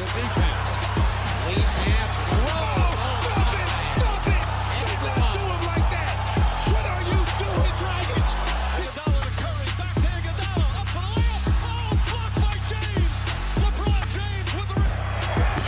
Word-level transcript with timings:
the 0.00 0.06
defense. 0.06 0.56
Lead 1.46 1.68
pass. 1.76 2.12
Stop 3.20 3.52
it! 3.60 3.68
Stop 3.92 4.24
it! 4.32 4.44
Do 4.80 5.06
not 5.20 5.32
do 5.34 5.40
him 5.44 5.60
like 5.68 5.86
that! 5.92 6.16
What 6.72 6.84
are 6.88 7.04
you 7.04 7.20
doing? 7.36 7.74
Iguodala 8.80 9.20
to 9.20 9.32
Curry, 9.40 9.68
back 9.76 9.94
to 10.00 10.08
Iguodala, 10.16 10.66
up 10.80 10.88
for 10.88 11.04
the 11.04 11.10
layup. 11.20 11.44
Oh, 11.68 11.92
blocked 12.08 12.40
by 12.40 12.56
James. 12.70 13.12
LeBron 13.60 14.02
James 14.16 14.50
with 14.56 14.68
the. 14.72 14.80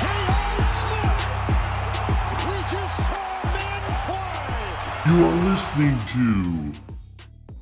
J.R. 0.01 0.57
Smith! 0.81 1.21
We 2.49 2.57
just 2.73 2.97
saw 3.05 3.37
fly! 4.09 5.13
You 5.13 5.17
are 5.29 5.39
listening 5.45 5.97
to 6.17 6.25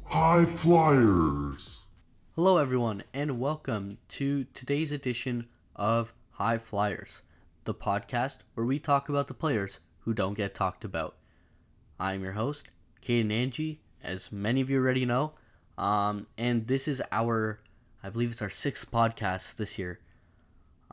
High 0.06 0.44
Flyers. 0.44 1.80
Hello, 2.36 2.58
everyone, 2.58 3.02
and 3.12 3.40
welcome 3.40 3.98
to 4.10 4.44
today's 4.54 4.92
edition 4.92 5.48
of 5.74 6.12
High 6.40 6.56
Flyers, 6.56 7.20
the 7.64 7.74
podcast 7.74 8.38
where 8.54 8.64
we 8.64 8.78
talk 8.78 9.10
about 9.10 9.28
the 9.28 9.34
players 9.34 9.78
who 9.98 10.14
don't 10.14 10.32
get 10.32 10.54
talked 10.54 10.86
about. 10.86 11.16
I'm 11.98 12.22
your 12.22 12.32
host, 12.32 12.68
Kaden 13.02 13.26
Nanji, 13.26 13.76
as 14.02 14.32
many 14.32 14.62
of 14.62 14.70
you 14.70 14.78
already 14.78 15.04
know, 15.04 15.34
um, 15.76 16.26
and 16.38 16.66
this 16.66 16.88
is 16.88 17.02
our, 17.12 17.60
I 18.02 18.08
believe 18.08 18.30
it's 18.30 18.40
our 18.40 18.48
sixth 18.48 18.90
podcast 18.90 19.56
this 19.56 19.78
year. 19.78 20.00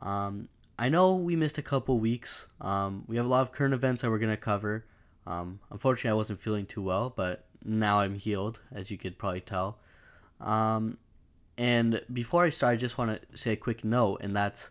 Um, 0.00 0.50
I 0.78 0.90
know 0.90 1.16
we 1.16 1.34
missed 1.34 1.56
a 1.56 1.62
couple 1.62 1.98
weeks. 1.98 2.46
Um, 2.60 3.04
we 3.06 3.16
have 3.16 3.24
a 3.24 3.30
lot 3.30 3.40
of 3.40 3.50
current 3.50 3.72
events 3.72 4.02
that 4.02 4.10
we're 4.10 4.18
going 4.18 4.30
to 4.30 4.36
cover. 4.36 4.84
Um, 5.26 5.60
unfortunately, 5.70 6.10
I 6.10 6.12
wasn't 6.12 6.42
feeling 6.42 6.66
too 6.66 6.82
well, 6.82 7.08
but 7.16 7.46
now 7.64 8.00
I'm 8.00 8.16
healed, 8.16 8.60
as 8.70 8.90
you 8.90 8.98
could 8.98 9.16
probably 9.16 9.40
tell. 9.40 9.78
Um, 10.42 10.98
and 11.56 12.02
before 12.12 12.44
I 12.44 12.50
start, 12.50 12.74
I 12.74 12.76
just 12.76 12.98
want 12.98 13.18
to 13.18 13.38
say 13.38 13.52
a 13.52 13.56
quick 13.56 13.82
note, 13.82 14.18
and 14.20 14.36
that's 14.36 14.68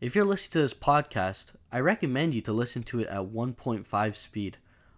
if 0.00 0.14
you're 0.14 0.24
listening 0.24 0.52
to 0.52 0.62
this 0.62 0.74
podcast, 0.74 1.52
I 1.70 1.80
recommend 1.80 2.34
you 2.34 2.40
to 2.42 2.52
listen 2.52 2.82
to 2.84 3.00
it 3.00 3.08
at 3.08 3.20
1.5 3.20 4.14
speed. 4.16 4.56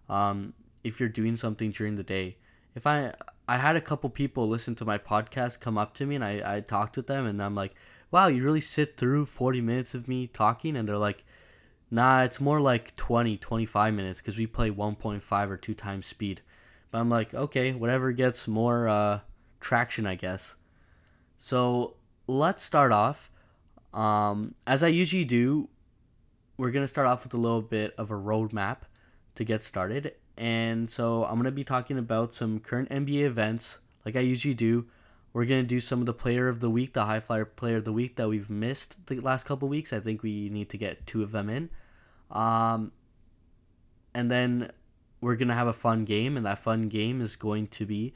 Um, 0.09 0.53
if 0.83 0.99
you're 0.99 1.09
doing 1.09 1.37
something 1.37 1.71
during 1.71 1.95
the 1.95 2.03
day, 2.03 2.37
if 2.75 2.87
I 2.87 3.13
I 3.47 3.57
had 3.57 3.75
a 3.75 3.81
couple 3.81 4.09
people 4.09 4.47
listen 4.47 4.75
to 4.75 4.85
my 4.85 4.97
podcast 4.97 5.59
come 5.59 5.77
up 5.77 5.93
to 5.95 6.05
me 6.05 6.15
and 6.15 6.23
I 6.23 6.55
I 6.55 6.61
talked 6.61 6.95
with 6.95 7.07
them 7.07 7.25
and 7.25 7.41
I'm 7.41 7.55
like, 7.55 7.73
wow, 8.13 8.27
you 8.27 8.43
really 8.43 8.61
sit 8.61 8.95
through 8.95 9.25
40 9.25 9.59
minutes 9.59 9.95
of 9.95 10.07
me 10.07 10.27
talking, 10.27 10.77
and 10.77 10.87
they're 10.87 10.97
like, 10.97 11.25
nah, 11.89 12.21
it's 12.21 12.39
more 12.39 12.61
like 12.61 12.95
20 12.95 13.37
25 13.37 13.93
minutes 13.93 14.21
because 14.21 14.37
we 14.37 14.47
play 14.47 14.69
1.5 14.69 15.49
or 15.49 15.57
two 15.57 15.73
times 15.73 16.05
speed. 16.05 16.41
But 16.91 16.99
I'm 16.99 17.09
like, 17.09 17.33
okay, 17.33 17.73
whatever 17.73 18.11
gets 18.11 18.47
more 18.47 18.87
uh, 18.87 19.19
traction, 19.59 20.05
I 20.05 20.13
guess. 20.13 20.55
So 21.39 21.95
let's 22.27 22.63
start 22.63 22.91
off. 22.91 23.31
Um, 23.93 24.55
as 24.65 24.83
I 24.83 24.87
usually 24.87 25.25
do, 25.25 25.69
we're 26.57 26.71
going 26.71 26.83
to 26.83 26.87
start 26.87 27.07
off 27.07 27.23
with 27.23 27.33
a 27.33 27.37
little 27.37 27.61
bit 27.61 27.93
of 27.97 28.11
a 28.11 28.15
roadmap 28.15 28.77
to 29.35 29.43
get 29.43 29.63
started. 29.63 30.13
And 30.37 30.89
so 30.89 31.25
I'm 31.25 31.35
going 31.35 31.45
to 31.45 31.51
be 31.51 31.63
talking 31.63 31.97
about 31.97 32.33
some 32.33 32.59
current 32.59 32.89
NBA 32.89 33.21
events, 33.21 33.79
like 34.05 34.15
I 34.15 34.21
usually 34.21 34.53
do. 34.53 34.85
We're 35.31 35.45
going 35.45 35.63
to 35.63 35.67
do 35.67 35.79
some 35.79 35.99
of 35.99 36.05
the 36.05 36.13
player 36.13 36.47
of 36.47 36.59
the 36.59 36.69
week, 36.69 36.93
the 36.93 37.05
high 37.05 37.19
flyer 37.19 37.45
player 37.45 37.77
of 37.77 37.85
the 37.85 37.93
week 37.93 38.17
that 38.17 38.29
we've 38.29 38.49
missed 38.49 39.05
the 39.07 39.19
last 39.19 39.45
couple 39.45 39.67
weeks. 39.67 39.91
I 39.91 39.99
think 39.99 40.21
we 40.21 40.49
need 40.49 40.69
to 40.69 40.77
get 40.77 41.07
two 41.07 41.23
of 41.23 41.31
them 41.31 41.49
in. 41.49 41.69
Um, 42.29 42.91
and 44.13 44.29
then 44.29 44.71
we're 45.21 45.35
going 45.35 45.47
to 45.47 45.55
have 45.55 45.67
a 45.67 45.73
fun 45.73 46.05
game, 46.05 46.37
and 46.37 46.45
that 46.45 46.59
fun 46.59 46.87
game 46.87 47.19
is 47.19 47.35
going 47.35 47.67
to 47.67 47.85
be 47.85 48.13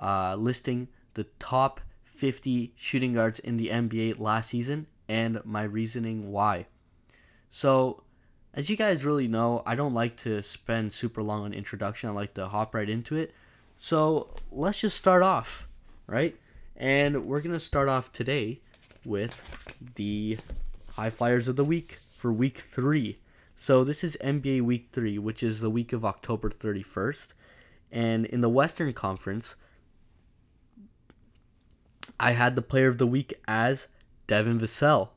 uh, 0.00 0.34
listing 0.34 0.88
the 1.14 1.24
top 1.38 1.80
50 2.04 2.72
shooting 2.76 3.12
guards 3.12 3.38
in 3.38 3.56
the 3.56 3.68
NBA 3.68 4.18
last 4.18 4.50
season 4.50 4.88
and 5.08 5.40
my 5.44 5.62
reasoning 5.62 6.32
why. 6.32 6.66
So, 7.50 8.02
as 8.54 8.70
you 8.70 8.76
guys 8.76 9.04
really 9.04 9.28
know, 9.28 9.62
I 9.66 9.76
don't 9.76 9.94
like 9.94 10.16
to 10.18 10.42
spend 10.42 10.92
super 10.92 11.22
long 11.22 11.42
on 11.42 11.52
introduction. 11.52 12.08
I 12.08 12.12
like 12.12 12.34
to 12.34 12.48
hop 12.48 12.74
right 12.74 12.88
into 12.88 13.16
it. 13.16 13.34
So, 13.78 14.30
let's 14.50 14.80
just 14.80 14.96
start 14.96 15.22
off, 15.22 15.68
right? 16.06 16.36
And 16.76 17.26
we're 17.26 17.40
going 17.40 17.54
to 17.54 17.60
start 17.60 17.88
off 17.88 18.12
today 18.12 18.60
with 19.04 19.42
the 19.94 20.38
high 20.92 21.10
flyers 21.10 21.48
of 21.48 21.56
the 21.56 21.64
week 21.64 21.98
for 22.10 22.32
week 22.32 22.58
3. 22.58 23.18
So, 23.54 23.84
this 23.84 24.02
is 24.02 24.16
NBA 24.22 24.62
week 24.62 24.88
3, 24.92 25.18
which 25.18 25.42
is 25.42 25.60
the 25.60 25.70
week 25.70 25.92
of 25.92 26.04
October 26.04 26.50
31st. 26.50 27.32
And 27.92 28.26
in 28.26 28.40
the 28.40 28.48
Western 28.48 28.92
Conference, 28.92 29.54
I 32.18 32.32
had 32.32 32.56
the 32.56 32.62
player 32.62 32.88
of 32.88 32.98
the 32.98 33.06
week 33.06 33.34
as 33.46 33.88
Devin 34.26 34.58
Vassell, 34.60 35.10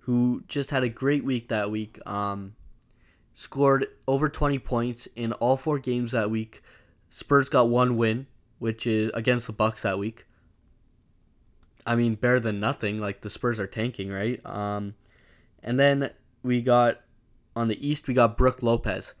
who 0.00 0.42
just 0.48 0.70
had 0.70 0.82
a 0.82 0.88
great 0.88 1.24
week 1.24 1.48
that 1.48 1.70
week. 1.70 1.98
Um, 2.06 2.54
scored 3.34 3.86
over 4.06 4.28
20 4.28 4.58
points 4.58 5.06
in 5.16 5.32
all 5.34 5.56
four 5.56 5.78
games 5.78 6.12
that 6.12 6.30
week. 6.30 6.62
Spurs 7.08 7.48
got 7.48 7.68
one 7.68 7.96
win, 7.96 8.26
which 8.58 8.86
is 8.86 9.10
against 9.14 9.46
the 9.46 9.52
Bucks 9.52 9.82
that 9.82 9.98
week. 9.98 10.26
I 11.86 11.96
mean, 11.96 12.14
better 12.14 12.40
than 12.40 12.60
nothing. 12.60 13.00
Like 13.00 13.22
the 13.22 13.30
Spurs 13.30 13.58
are 13.58 13.66
tanking, 13.66 14.10
right? 14.10 14.44
Um, 14.44 14.94
and 15.62 15.78
then 15.78 16.10
we 16.42 16.62
got 16.62 17.00
on 17.56 17.68
the 17.68 17.86
East, 17.86 18.08
we 18.08 18.14
got 18.14 18.36
Brook 18.36 18.62
Lopez, 18.62 19.14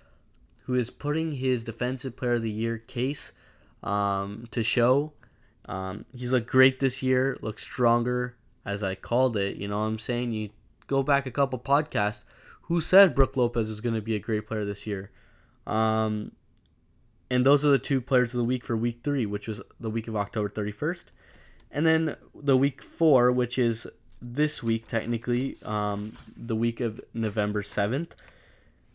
who 0.64 0.74
is 0.74 0.90
putting 0.90 1.32
his 1.32 1.64
Defensive 1.64 2.16
Player 2.16 2.34
of 2.34 2.42
the 2.42 2.50
Year 2.50 2.78
case 2.78 3.32
um, 3.82 4.46
to 4.50 4.62
show. 4.62 5.12
Um, 5.66 6.04
he's 6.14 6.32
looked 6.32 6.48
great 6.48 6.80
this 6.80 7.02
year, 7.02 7.38
looks 7.40 7.62
stronger, 7.62 8.36
as 8.64 8.82
I 8.82 8.94
called 8.94 9.36
it. 9.36 9.56
You 9.56 9.68
know 9.68 9.80
what 9.80 9.86
I'm 9.86 9.98
saying? 9.98 10.32
You 10.32 10.50
go 10.86 11.02
back 11.02 11.26
a 11.26 11.30
couple 11.30 11.58
podcasts. 11.58 12.24
Who 12.62 12.80
said 12.80 13.14
Brook 13.14 13.36
Lopez 13.36 13.68
was 13.68 13.80
going 13.80 13.94
to 13.94 14.00
be 14.00 14.14
a 14.14 14.20
great 14.20 14.46
player 14.46 14.64
this 14.64 14.86
year? 14.86 15.10
Um, 15.66 16.32
and 17.30 17.46
those 17.46 17.64
are 17.64 17.70
the 17.70 17.78
two 17.78 18.00
players 18.00 18.34
of 18.34 18.38
the 18.38 18.44
week 18.44 18.64
for 18.64 18.76
week 18.76 19.00
three, 19.02 19.26
which 19.26 19.48
was 19.48 19.62
the 19.78 19.90
week 19.90 20.08
of 20.08 20.16
October 20.16 20.48
31st. 20.48 21.06
And 21.70 21.86
then 21.86 22.16
the 22.34 22.56
week 22.56 22.82
four, 22.82 23.30
which 23.30 23.58
is 23.58 23.86
this 24.20 24.62
week, 24.62 24.88
technically, 24.88 25.56
um, 25.64 26.12
the 26.36 26.56
week 26.56 26.80
of 26.80 27.00
November 27.14 27.62
7th, 27.62 28.10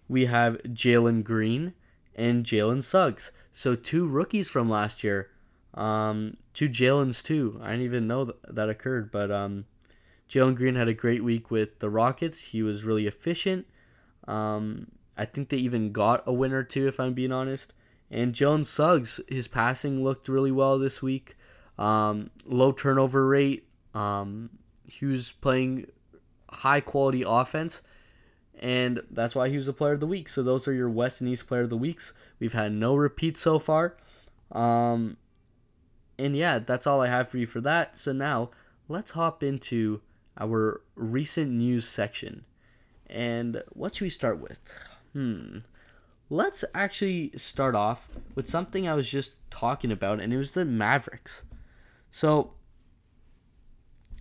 we 0.08 0.26
have 0.26 0.62
Jalen 0.64 1.24
Green 1.24 1.74
and 2.16 2.46
Jalen 2.46 2.84
Suggs. 2.84 3.32
So 3.54 3.76
two 3.76 4.08
rookies 4.08 4.50
from 4.50 4.70
last 4.70 5.04
year. 5.04 5.30
Um, 5.76 6.38
two 6.54 6.70
Jalen's 6.70 7.22
too. 7.22 7.60
I 7.62 7.72
didn't 7.72 7.84
even 7.84 8.08
know 8.08 8.26
th- 8.26 8.38
that 8.50 8.70
occurred, 8.70 9.12
but 9.12 9.30
um, 9.30 9.66
Jalen 10.30 10.56
Green 10.56 10.76
had 10.76 10.88
a 10.88 10.94
great 10.94 11.24
week 11.24 11.52
with 11.52 11.80
the 11.80 11.90
Rockets. 11.90 12.42
He 12.48 12.64
was 12.64 12.84
really 12.84 13.08
efficient. 13.08 13.68
Um, 14.28 14.88
I 15.18 15.26
think 15.26 15.50
they 15.50 15.58
even 15.58 15.92
got 15.92 16.24
a 16.26 16.34
win 16.34 16.54
or 16.54 16.64
two, 16.64 16.88
if 16.88 17.00
I'm 17.00 17.14
being 17.14 17.32
honest. 17.32 17.74
And 18.10 18.34
Jalen 18.34 18.66
Suggs, 18.66 19.20
his 19.28 19.48
passing 19.48 20.04
looked 20.04 20.30
really 20.30 20.52
well 20.52 20.80
this 20.80 21.02
week. 21.02 21.36
Um, 21.78 22.32
low 22.46 22.72
turnover 22.72 23.28
rate. 23.28 23.68
Um, 23.94 24.50
he 24.86 25.06
was 25.06 25.32
playing 25.34 25.88
high 26.50 26.80
quality 26.80 27.24
offense, 27.26 27.82
and 28.60 29.02
that's 29.12 29.36
why 29.36 29.50
he 29.50 29.58
was 29.58 29.66
the 29.66 29.74
player 29.74 29.94
of 29.94 30.00
the 30.00 30.08
week. 30.08 30.30
So 30.30 30.44
those 30.44 30.68
are 30.68 30.74
your 30.74 30.90
West 30.90 31.20
and 31.20 31.30
East 31.30 31.48
player 31.48 31.62
of 31.62 31.70
the 31.70 31.78
weeks. 31.78 32.14
We've 32.40 32.54
had 32.54 32.72
no 32.72 32.96
repeats 32.96 33.42
so 33.42 33.60
far. 33.60 33.98
Um, 34.52 35.18
and 36.18 36.36
yeah, 36.36 36.60
that's 36.60 36.88
all 36.88 37.02
I 37.02 37.08
have 37.08 37.30
for 37.30 37.38
you 37.38 37.48
for 37.48 37.62
that. 37.62 37.98
So 37.98 38.12
now 38.12 38.52
let's 38.88 39.12
hop 39.12 39.44
into 39.44 40.02
our 40.40 40.82
recent 40.96 41.52
news 41.52 41.88
section. 41.88 42.46
And 43.08 43.64
what 43.70 43.96
should 43.96 44.06
we 44.06 44.10
start 44.10 44.40
with? 44.40 44.60
Hmm. 45.14 45.60
Let's 46.30 46.66
actually 46.74 47.32
start 47.36 47.76
off 47.76 48.10
with 48.34 48.50
something 48.50 48.88
I 48.88 48.96
was 48.96 49.10
just 49.10 49.34
talking 49.52 49.92
about, 49.92 50.20
and 50.20 50.34
it 50.34 50.38
was 50.38 50.52
the 50.52 50.66
Mavericks. 50.66 51.44
So, 52.10 52.54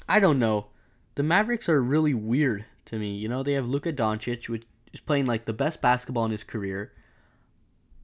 I 0.06 0.20
don't 0.20 0.38
know. 0.38 0.66
The 1.14 1.22
Mavericks 1.22 1.68
are 1.68 1.82
really 1.82 2.12
weird 2.12 2.66
to 2.86 2.98
me. 2.98 3.14
You 3.14 3.28
know, 3.28 3.42
they 3.42 3.54
have 3.54 3.66
Luka 3.66 3.92
Doncic, 3.92 4.48
which 4.48 4.64
is 4.92 5.00
playing 5.00 5.26
like 5.26 5.46
the 5.46 5.54
best 5.54 5.80
basketball 5.80 6.26
in 6.26 6.30
his 6.30 6.44
career. 6.44 6.92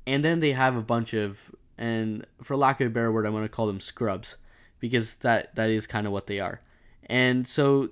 And 0.07 0.25
then 0.25 0.41
they 0.41 0.53
have 0.53 0.77
a 0.77 0.83
bunch 0.83 1.13
of 1.13 1.55
and 1.81 2.27
for 2.43 2.57
lack 2.57 2.81
of 2.81 2.87
a 2.87 2.91
better 2.91 3.11
word, 3.11 3.25
I'm 3.27 3.33
going 3.33 3.43
to 3.43 3.49
call 3.49 3.67
them 3.67 3.81
scrubs 3.81 4.37
because 4.79 5.15
that 5.17 5.55
that 5.57 5.71
is 5.71 5.87
kind 5.87 6.07
of 6.07 6.13
what 6.13 6.27
they 6.27 6.39
are. 6.39 6.61
And 7.07 7.49
so 7.49 7.89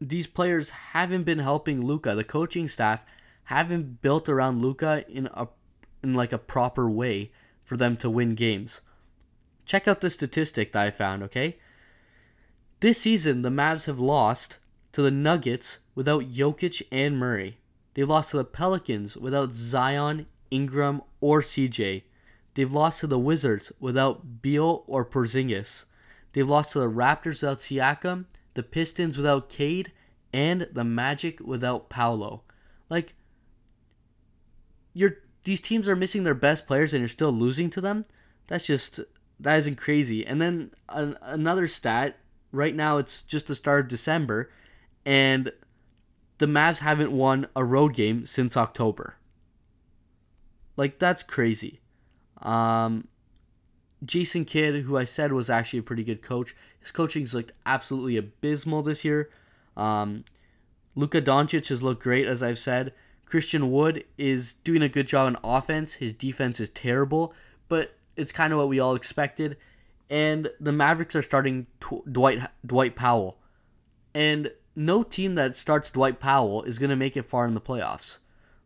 these 0.00 0.26
players 0.26 0.70
haven't 0.70 1.24
been 1.24 1.38
helping 1.38 1.84
Luka. 1.84 2.14
The 2.14 2.24
coaching 2.24 2.66
staff 2.66 3.04
haven't 3.44 4.00
built 4.00 4.28
around 4.28 4.62
Luka 4.62 5.04
in 5.06 5.28
a 5.34 5.48
in 6.02 6.14
like 6.14 6.32
a 6.32 6.38
proper 6.38 6.88
way 6.88 7.30
for 7.62 7.76
them 7.76 7.96
to 7.98 8.08
win 8.08 8.34
games. 8.34 8.80
Check 9.66 9.86
out 9.86 10.00
the 10.00 10.10
statistic 10.10 10.72
that 10.72 10.86
I 10.86 10.90
found, 10.90 11.22
okay? 11.24 11.58
This 12.80 12.98
season, 13.02 13.42
the 13.42 13.50
Mavs 13.50 13.84
have 13.84 14.00
lost 14.00 14.56
to 14.92 15.02
the 15.02 15.10
Nuggets 15.10 15.78
without 15.94 16.32
Jokic 16.32 16.82
and 16.90 17.18
Murray. 17.18 17.58
They 17.92 18.04
lost 18.04 18.30
to 18.30 18.38
the 18.38 18.44
Pelicans 18.44 19.16
without 19.16 19.52
Zion, 19.52 20.26
Ingram, 20.50 21.02
or 21.20 21.42
CJ. 21.42 22.04
They've 22.54 22.72
lost 22.72 23.00
to 23.00 23.06
the 23.06 23.18
Wizards 23.18 23.72
without 23.78 24.42
Beal 24.42 24.84
or 24.86 25.04
Porzingis. 25.04 25.84
They've 26.32 26.48
lost 26.48 26.72
to 26.72 26.80
the 26.80 26.88
Raptors 26.88 27.42
without 27.42 27.60
Siakam, 27.60 28.26
the 28.54 28.62
Pistons 28.62 29.16
without 29.16 29.48
Cade, 29.48 29.92
and 30.32 30.68
the 30.72 30.84
Magic 30.84 31.40
without 31.40 31.88
Paolo. 31.88 32.42
Like 32.88 33.14
you're 34.92 35.18
these 35.44 35.60
teams 35.60 35.88
are 35.88 35.96
missing 35.96 36.24
their 36.24 36.34
best 36.34 36.66
players 36.66 36.92
and 36.92 37.00
you're 37.00 37.08
still 37.08 37.32
losing 37.32 37.70
to 37.70 37.80
them. 37.80 38.04
That's 38.48 38.66
just 38.66 39.00
that 39.38 39.56
isn't 39.56 39.76
crazy. 39.76 40.26
And 40.26 40.40
then 40.40 40.72
an, 40.88 41.16
another 41.22 41.68
stat. 41.68 42.16
Right 42.52 42.74
now 42.74 42.98
it's 42.98 43.22
just 43.22 43.46
the 43.46 43.54
start 43.54 43.80
of 43.82 43.88
December, 43.88 44.50
and 45.06 45.52
the 46.38 46.46
Mavs 46.46 46.78
haven't 46.78 47.12
won 47.12 47.46
a 47.54 47.64
road 47.64 47.94
game 47.94 48.26
since 48.26 48.56
October. 48.56 49.14
Like 50.76 50.98
that's 50.98 51.22
crazy. 51.22 51.79
Um, 52.40 53.06
Jason 54.04 54.44
Kidd, 54.44 54.82
who 54.84 54.96
I 54.96 55.04
said 55.04 55.32
was 55.32 55.50
actually 55.50 55.80
a 55.80 55.84
pretty 55.84 56.04
good 56.04 56.22
coach, 56.22 56.54
his 56.80 56.90
coaching's 56.90 57.34
looked 57.34 57.52
absolutely 57.66 58.16
abysmal 58.16 58.82
this 58.82 59.04
year. 59.04 59.30
Um, 59.76 60.24
Luka 60.94 61.20
Doncic 61.20 61.68
has 61.68 61.82
looked 61.82 62.02
great, 62.02 62.26
as 62.26 62.42
I've 62.42 62.58
said. 62.58 62.92
Christian 63.26 63.70
Wood 63.70 64.04
is 64.18 64.54
doing 64.64 64.82
a 64.82 64.88
good 64.88 65.06
job 65.06 65.28
in 65.28 65.36
offense. 65.44 65.94
His 65.94 66.14
defense 66.14 66.58
is 66.58 66.70
terrible, 66.70 67.32
but 67.68 67.94
it's 68.16 68.32
kind 68.32 68.52
of 68.52 68.58
what 68.58 68.68
we 68.68 68.80
all 68.80 68.94
expected. 68.94 69.56
And 70.08 70.50
the 70.58 70.72
Mavericks 70.72 71.14
are 71.14 71.22
starting 71.22 71.68
Dwight 72.10 72.40
Dwight 72.66 72.96
Powell, 72.96 73.38
and 74.12 74.50
no 74.74 75.04
team 75.04 75.36
that 75.36 75.56
starts 75.56 75.90
Dwight 75.90 76.18
Powell 76.18 76.64
is 76.64 76.80
gonna 76.80 76.96
make 76.96 77.16
it 77.16 77.22
far 77.26 77.46
in 77.46 77.54
the 77.54 77.60
playoffs. 77.60 78.18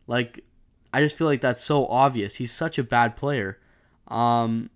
Like, 0.07 0.43
I 0.91 1.01
just 1.01 1.15
feel 1.15 1.27
like 1.27 1.41
that's 1.41 1.63
so 1.63 1.85
obvious. 1.85 2.35
He's 2.35 2.51
such 2.51 2.79
a 2.79 2.83
bad 2.83 3.15
player. 3.15 3.59
Um, 4.07 4.69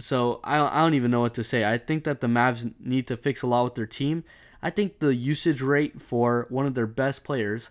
so 0.00 0.40
I 0.44 0.58
I 0.58 0.82
don't 0.82 0.94
even 0.94 1.10
know 1.10 1.20
what 1.20 1.34
to 1.34 1.44
say. 1.44 1.64
I 1.64 1.78
think 1.78 2.04
that 2.04 2.20
the 2.20 2.26
Mavs 2.26 2.72
need 2.78 3.06
to 3.08 3.16
fix 3.16 3.42
a 3.42 3.46
lot 3.46 3.64
with 3.64 3.74
their 3.74 3.86
team. 3.86 4.24
I 4.62 4.70
think 4.70 4.98
the 4.98 5.14
usage 5.14 5.62
rate 5.62 6.02
for 6.02 6.46
one 6.50 6.66
of 6.66 6.74
their 6.74 6.86
best 6.86 7.22
players 7.22 7.70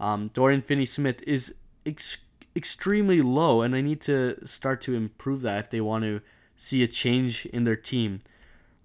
um, 0.00 0.30
Dorian 0.32 0.62
Finney 0.62 0.86
Smith 0.86 1.22
is 1.26 1.54
ex- 1.84 2.18
extremely 2.54 3.20
low, 3.20 3.62
and 3.62 3.74
they 3.74 3.82
need 3.82 4.00
to 4.02 4.46
start 4.46 4.80
to 4.82 4.94
improve 4.94 5.42
that 5.42 5.58
if 5.58 5.70
they 5.70 5.80
want 5.80 6.04
to 6.04 6.20
see 6.56 6.82
a 6.82 6.86
change 6.86 7.46
in 7.46 7.64
their 7.64 7.76
team. 7.76 8.20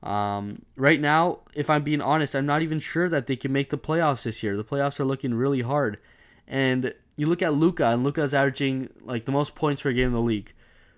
Um, 0.01 0.63
right 0.75 0.99
now, 0.99 1.39
if 1.53 1.69
I'm 1.69 1.83
being 1.83 2.01
honest, 2.01 2.35
I'm 2.35 2.45
not 2.45 2.61
even 2.61 2.79
sure 2.79 3.07
that 3.09 3.27
they 3.27 3.35
can 3.35 3.53
make 3.53 3.69
the 3.69 3.77
playoffs 3.77 4.23
this 4.23 4.43
year. 4.43 4.57
The 4.57 4.63
playoffs 4.63 4.99
are 4.99 5.05
looking 5.05 5.33
really 5.33 5.61
hard, 5.61 5.97
and 6.47 6.93
you 7.15 7.27
look 7.27 7.41
at 7.41 7.53
Luka, 7.53 7.85
and 7.85 8.03
Luka's 8.03 8.33
averaging 8.33 8.89
like 9.01 9.25
the 9.25 9.31
most 9.31 9.55
points 9.55 9.83
per 9.83 9.93
game 9.93 10.07
in 10.07 10.13
the 10.13 10.19
league, 10.19 10.53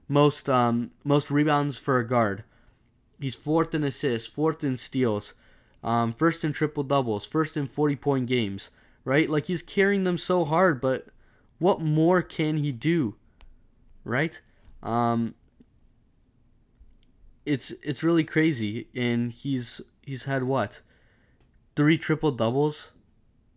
most 0.07 0.49
um, 0.49 0.91
most 1.03 1.31
rebounds 1.31 1.77
for 1.77 1.99
a 1.99 2.07
guard. 2.07 2.43
He's 3.19 3.35
fourth 3.35 3.73
in 3.73 3.83
assists, 3.83 4.27
fourth 4.27 4.63
in 4.63 4.77
steals, 4.77 5.33
um, 5.83 6.11
first 6.11 6.43
in 6.43 6.53
triple 6.53 6.83
doubles, 6.83 7.25
first 7.25 7.55
in 7.55 7.65
40 7.65 7.95
point 7.95 8.27
games 8.27 8.69
right? 9.05 9.29
Like 9.29 9.45
he's 9.45 9.61
carrying 9.61 10.03
them 10.03 10.17
so 10.17 10.43
hard, 10.43 10.81
but 10.81 11.05
what 11.59 11.79
more 11.79 12.21
can 12.21 12.57
he 12.57 12.73
do? 12.73 13.15
Right? 14.03 14.41
Um 14.83 15.35
it's 17.45 17.71
it's 17.83 18.03
really 18.03 18.23
crazy 18.23 18.87
and 18.93 19.31
he's 19.31 19.79
he's 20.01 20.25
had 20.25 20.43
what? 20.43 20.81
Three 21.75 21.97
triple 21.97 22.31
doubles 22.31 22.91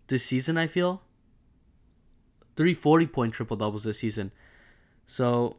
this 0.06 0.24
season, 0.24 0.56
I 0.56 0.66
feel. 0.66 1.02
Three 2.56 2.74
40 2.74 3.06
point 3.06 3.34
triple 3.34 3.56
doubles 3.56 3.84
this 3.84 3.98
season. 3.98 4.30
So 5.06 5.56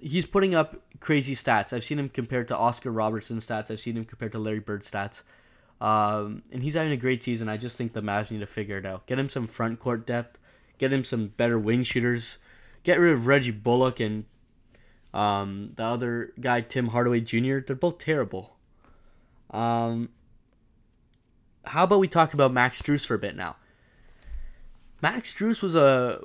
he's 0.00 0.26
putting 0.26 0.54
up 0.54 0.76
crazy 1.00 1.34
stats. 1.34 1.72
I've 1.72 1.84
seen 1.84 1.98
him 1.98 2.08
compared 2.08 2.48
to 2.48 2.56
Oscar 2.56 2.90
Robertson 2.90 3.38
stats. 3.38 3.70
I've 3.70 3.80
seen 3.80 3.96
him 3.96 4.04
compared 4.04 4.32
to 4.32 4.38
Larry 4.38 4.60
Bird 4.60 4.84
stats. 4.84 5.22
Um, 5.80 6.42
and 6.52 6.62
he's 6.62 6.74
having 6.74 6.92
a 6.92 6.96
great 6.96 7.22
season. 7.22 7.48
I 7.48 7.56
just 7.56 7.76
think 7.76 7.92
the 7.92 8.02
Mavs 8.02 8.30
need 8.30 8.40
to 8.40 8.46
figure 8.46 8.78
it 8.78 8.86
out. 8.86 9.06
Get 9.06 9.18
him 9.18 9.28
some 9.28 9.46
front 9.46 9.80
court 9.80 10.06
depth. 10.06 10.38
Get 10.78 10.92
him 10.92 11.04
some 11.04 11.28
better 11.28 11.58
wing 11.58 11.82
shooters. 11.82 12.38
Get 12.82 12.98
rid 12.98 13.12
of 13.12 13.26
Reggie 13.26 13.50
Bullock 13.50 14.00
and 14.00 14.24
um, 15.12 15.72
the 15.76 15.82
other 15.82 16.32
guy, 16.40 16.60
Tim 16.60 16.88
Hardaway 16.88 17.20
Jr. 17.20 17.58
They're 17.58 17.76
both 17.76 17.98
terrible. 17.98 18.56
Um, 19.50 20.10
how 21.64 21.84
about 21.84 21.98
we 21.98 22.08
talk 22.08 22.34
about 22.34 22.52
Max 22.52 22.80
Strus 22.80 23.04
for 23.04 23.14
a 23.14 23.18
bit 23.18 23.36
now? 23.36 23.56
Max 25.02 25.34
Strus 25.34 25.62
was 25.62 25.74
a 25.74 26.20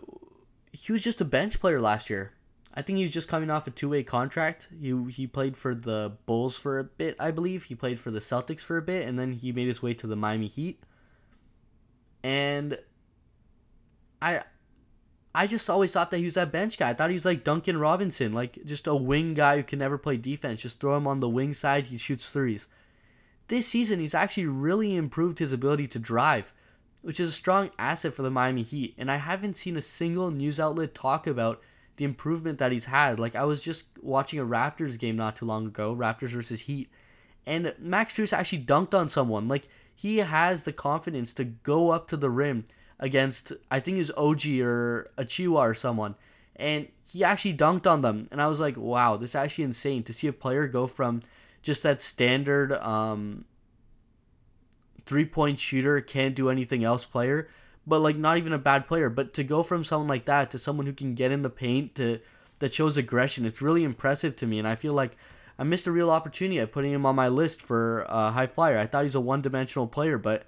he 0.72 0.92
was 0.92 1.02
just 1.02 1.22
a 1.22 1.26
bench 1.26 1.60
player 1.60 1.80
last 1.80 2.10
year. 2.10 2.34
I 2.76 2.82
think 2.82 2.98
he 2.98 3.04
was 3.04 3.14
just 3.14 3.30
coming 3.30 3.50
off 3.50 3.68
a 3.68 3.72
two 3.72 3.90
way 3.90 4.04
contract. 4.04 4.68
He 4.80 4.94
he 5.10 5.28
played 5.28 5.56
for 5.56 5.74
the 5.74 6.18
Bulls 6.26 6.58
for 6.58 6.80
a 6.80 6.84
bit, 6.84 7.16
I 7.20 7.32
believe. 7.32 7.64
He 7.64 7.76
played 7.76 8.00
for 8.00 8.12
the 8.12 8.20
Celtics 8.20 8.62
for 8.62 8.78
a 8.78 8.82
bit, 8.82 9.08
and 9.08 9.18
then 9.18 9.32
he 9.32 9.52
made 9.52 9.68
his 9.68 9.82
way 9.82 9.94
to 9.94 10.08
the 10.08 10.16
Miami 10.16 10.48
Heat. 10.48 10.84
And 12.24 12.78
I 14.22 14.44
I 15.34 15.48
just 15.48 15.70
always 15.70 15.94
thought 15.94 16.12
that 16.12 16.18
he 16.18 16.26
was 16.26 16.34
that 16.34 16.52
bench 16.52 16.78
guy. 16.78 16.90
I 16.90 16.94
thought 16.94 17.10
he 17.10 17.16
was 17.16 17.26
like 17.26 17.44
Duncan 17.44 17.78
Robinson, 17.78 18.34
like 18.34 18.58
just 18.66 18.88
a 18.88 18.96
wing 18.96 19.34
guy 19.34 19.58
who 19.58 19.64
can 19.64 19.80
never 19.80 19.98
play 19.98 20.18
defense. 20.18 20.62
Just 20.62 20.80
throw 20.80 20.98
him 20.98 21.08
on 21.08 21.22
the 21.22 21.30
wing 21.30 21.54
side, 21.54 21.88
he 21.88 21.98
shoots 21.98 22.30
threes. 22.30 22.68
This 23.48 23.68
season, 23.68 24.00
he's 24.00 24.16
actually 24.16 24.48
really 24.48 24.96
improved 24.96 25.40
his 25.40 25.54
ability 25.54 25.88
to 25.88 26.00
drive, 26.00 26.52
which 27.04 27.20
is 27.20 27.30
a 27.30 27.34
strong 27.34 27.70
asset 27.78 28.14
for 28.14 28.22
the 28.22 28.32
Miami 28.32 28.64
Heat. 28.64 28.96
And 28.98 29.12
I 29.12 29.18
haven't 29.18 29.58
seen 29.58 29.78
a 29.78 29.82
single 29.82 30.32
news 30.32 30.60
outlet 30.60 30.96
talk 30.96 31.28
about 31.28 31.62
the 31.98 32.06
improvement 32.06 32.60
that 32.60 32.72
he's 32.72 32.86
had. 32.86 33.20
Like 33.20 33.36
I 33.36 33.44
was 33.44 33.62
just 33.62 33.88
watching 34.02 34.40
a 34.40 34.46
Raptors 34.46 34.98
game 34.98 35.16
not 35.16 35.36
too 35.36 35.46
long 35.46 35.68
ago, 35.68 35.96
Raptors 35.96 36.30
versus 36.30 36.62
Heat, 36.62 36.90
and 37.46 37.74
Max 37.80 38.16
Strus 38.16 38.34
actually 38.34 38.64
dunked 38.64 38.94
on 38.94 39.10
someone. 39.10 39.48
Like 39.48 39.68
he 39.94 40.18
has 40.18 40.64
the 40.64 40.74
confidence 40.74 41.34
to 41.34 41.44
go 41.44 41.90
up 41.90 42.08
to 42.10 42.18
the 42.18 42.30
rim 42.30 42.66
against 43.00 43.54
I 43.70 43.80
think 43.80 43.96
it 43.96 44.00
was 44.00 44.12
OG 44.12 44.48
or 44.62 45.12
Achiuwa 45.18 45.60
or 45.60 45.74
someone, 45.74 46.16
and 46.56 46.88
he 47.04 47.24
actually 47.24 47.56
dunked 47.56 47.88
on 47.88 48.02
them. 48.02 48.28
And 48.32 48.42
I 48.42 48.48
was 48.48 48.60
like, 48.60 48.78
wow, 48.78 49.18
this 49.18 49.32
is 49.32 49.36
actually 49.36 49.66
insane 49.66 50.04
to 50.04 50.14
see 50.14 50.28
a 50.28 50.34
player 50.34 50.68
go 50.68 50.88
from 50.88 51.22
just 51.62 51.84
that 51.84 52.02
standard 52.02 52.74
um, 52.74 53.46
three 55.06 55.26
point 55.26 55.60
shooter 55.60 56.02
can't 56.02 56.36
do 56.36 56.50
anything 56.50 56.84
else 56.84 57.06
player 57.06 57.48
but 57.88 58.00
like 58.00 58.16
not 58.16 58.38
even 58.38 58.54
a 58.54 58.58
bad 58.58 58.88
player. 58.88 59.10
But 59.10 59.34
to 59.36 59.44
go 59.44 59.64
from 59.64 59.84
someone 59.84 60.08
like 60.08 60.26
that 60.26 60.52
to 60.52 60.58
someone 60.58 60.86
who 60.86 60.94
can 60.94 61.14
get 61.16 61.32
in 61.32 61.42
the 61.42 61.50
paint 61.50 61.96
to 61.96 62.20
that 62.60 62.74
shows 62.74 62.98
aggression, 62.98 63.46
it's 63.46 63.62
really 63.62 63.84
impressive 63.84 64.36
to 64.38 64.48
me. 64.48 64.60
And 64.60 64.68
I 64.68 64.76
feel 64.76 64.94
like 64.94 65.18
I 65.58 65.64
missed 65.64 65.88
a 65.88 65.92
real 65.92 66.10
opportunity 66.10 66.60
at 66.60 66.72
putting 66.72 66.92
him 66.92 67.06
on 67.06 67.16
my 67.16 67.28
list 67.28 67.62
for 67.62 68.06
uh, 68.10 68.32
high 68.32 68.48
flyer. 68.48 68.78
I 68.78 68.88
thought 68.88 69.04
he's 69.04 69.16
a 69.16 69.22
one 69.22 69.42
dimensional 69.42 69.88
player, 69.88 70.18
but 70.18 70.46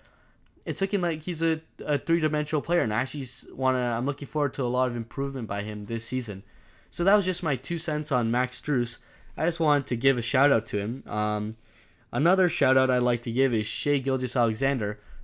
it's 0.65 0.81
looking 0.81 1.01
like 1.01 1.21
he's 1.21 1.41
a, 1.41 1.61
a 1.85 1.97
three 1.97 2.19
dimensional 2.19 2.61
player. 2.61 2.81
And 2.81 2.93
I 2.93 3.01
actually 3.01 3.27
wanna 3.53 3.95
I'm 3.97 4.05
looking 4.05 4.27
forward 4.27 4.53
to 4.55 4.63
a 4.63 4.65
lot 4.65 4.89
of 4.89 4.95
improvement 4.95 5.47
by 5.47 5.63
him 5.63 5.85
this 5.85 6.05
season. 6.05 6.43
So 6.91 7.03
that 7.03 7.15
was 7.15 7.25
just 7.25 7.43
my 7.43 7.55
two 7.55 7.77
cents 7.77 8.11
on 8.11 8.31
Max 8.31 8.59
Strus. 8.59 8.97
I 9.37 9.45
just 9.45 9.59
wanted 9.59 9.87
to 9.87 9.95
give 9.95 10.17
a 10.17 10.21
shout 10.21 10.51
out 10.51 10.65
to 10.67 10.79
him. 10.79 11.03
Um, 11.05 11.55
another 12.11 12.49
shout 12.49 12.75
out 12.75 12.89
I'd 12.89 13.03
like 13.03 13.21
to 13.23 13.31
give 13.31 13.53
is 13.53 13.67
Shai 13.67 13.99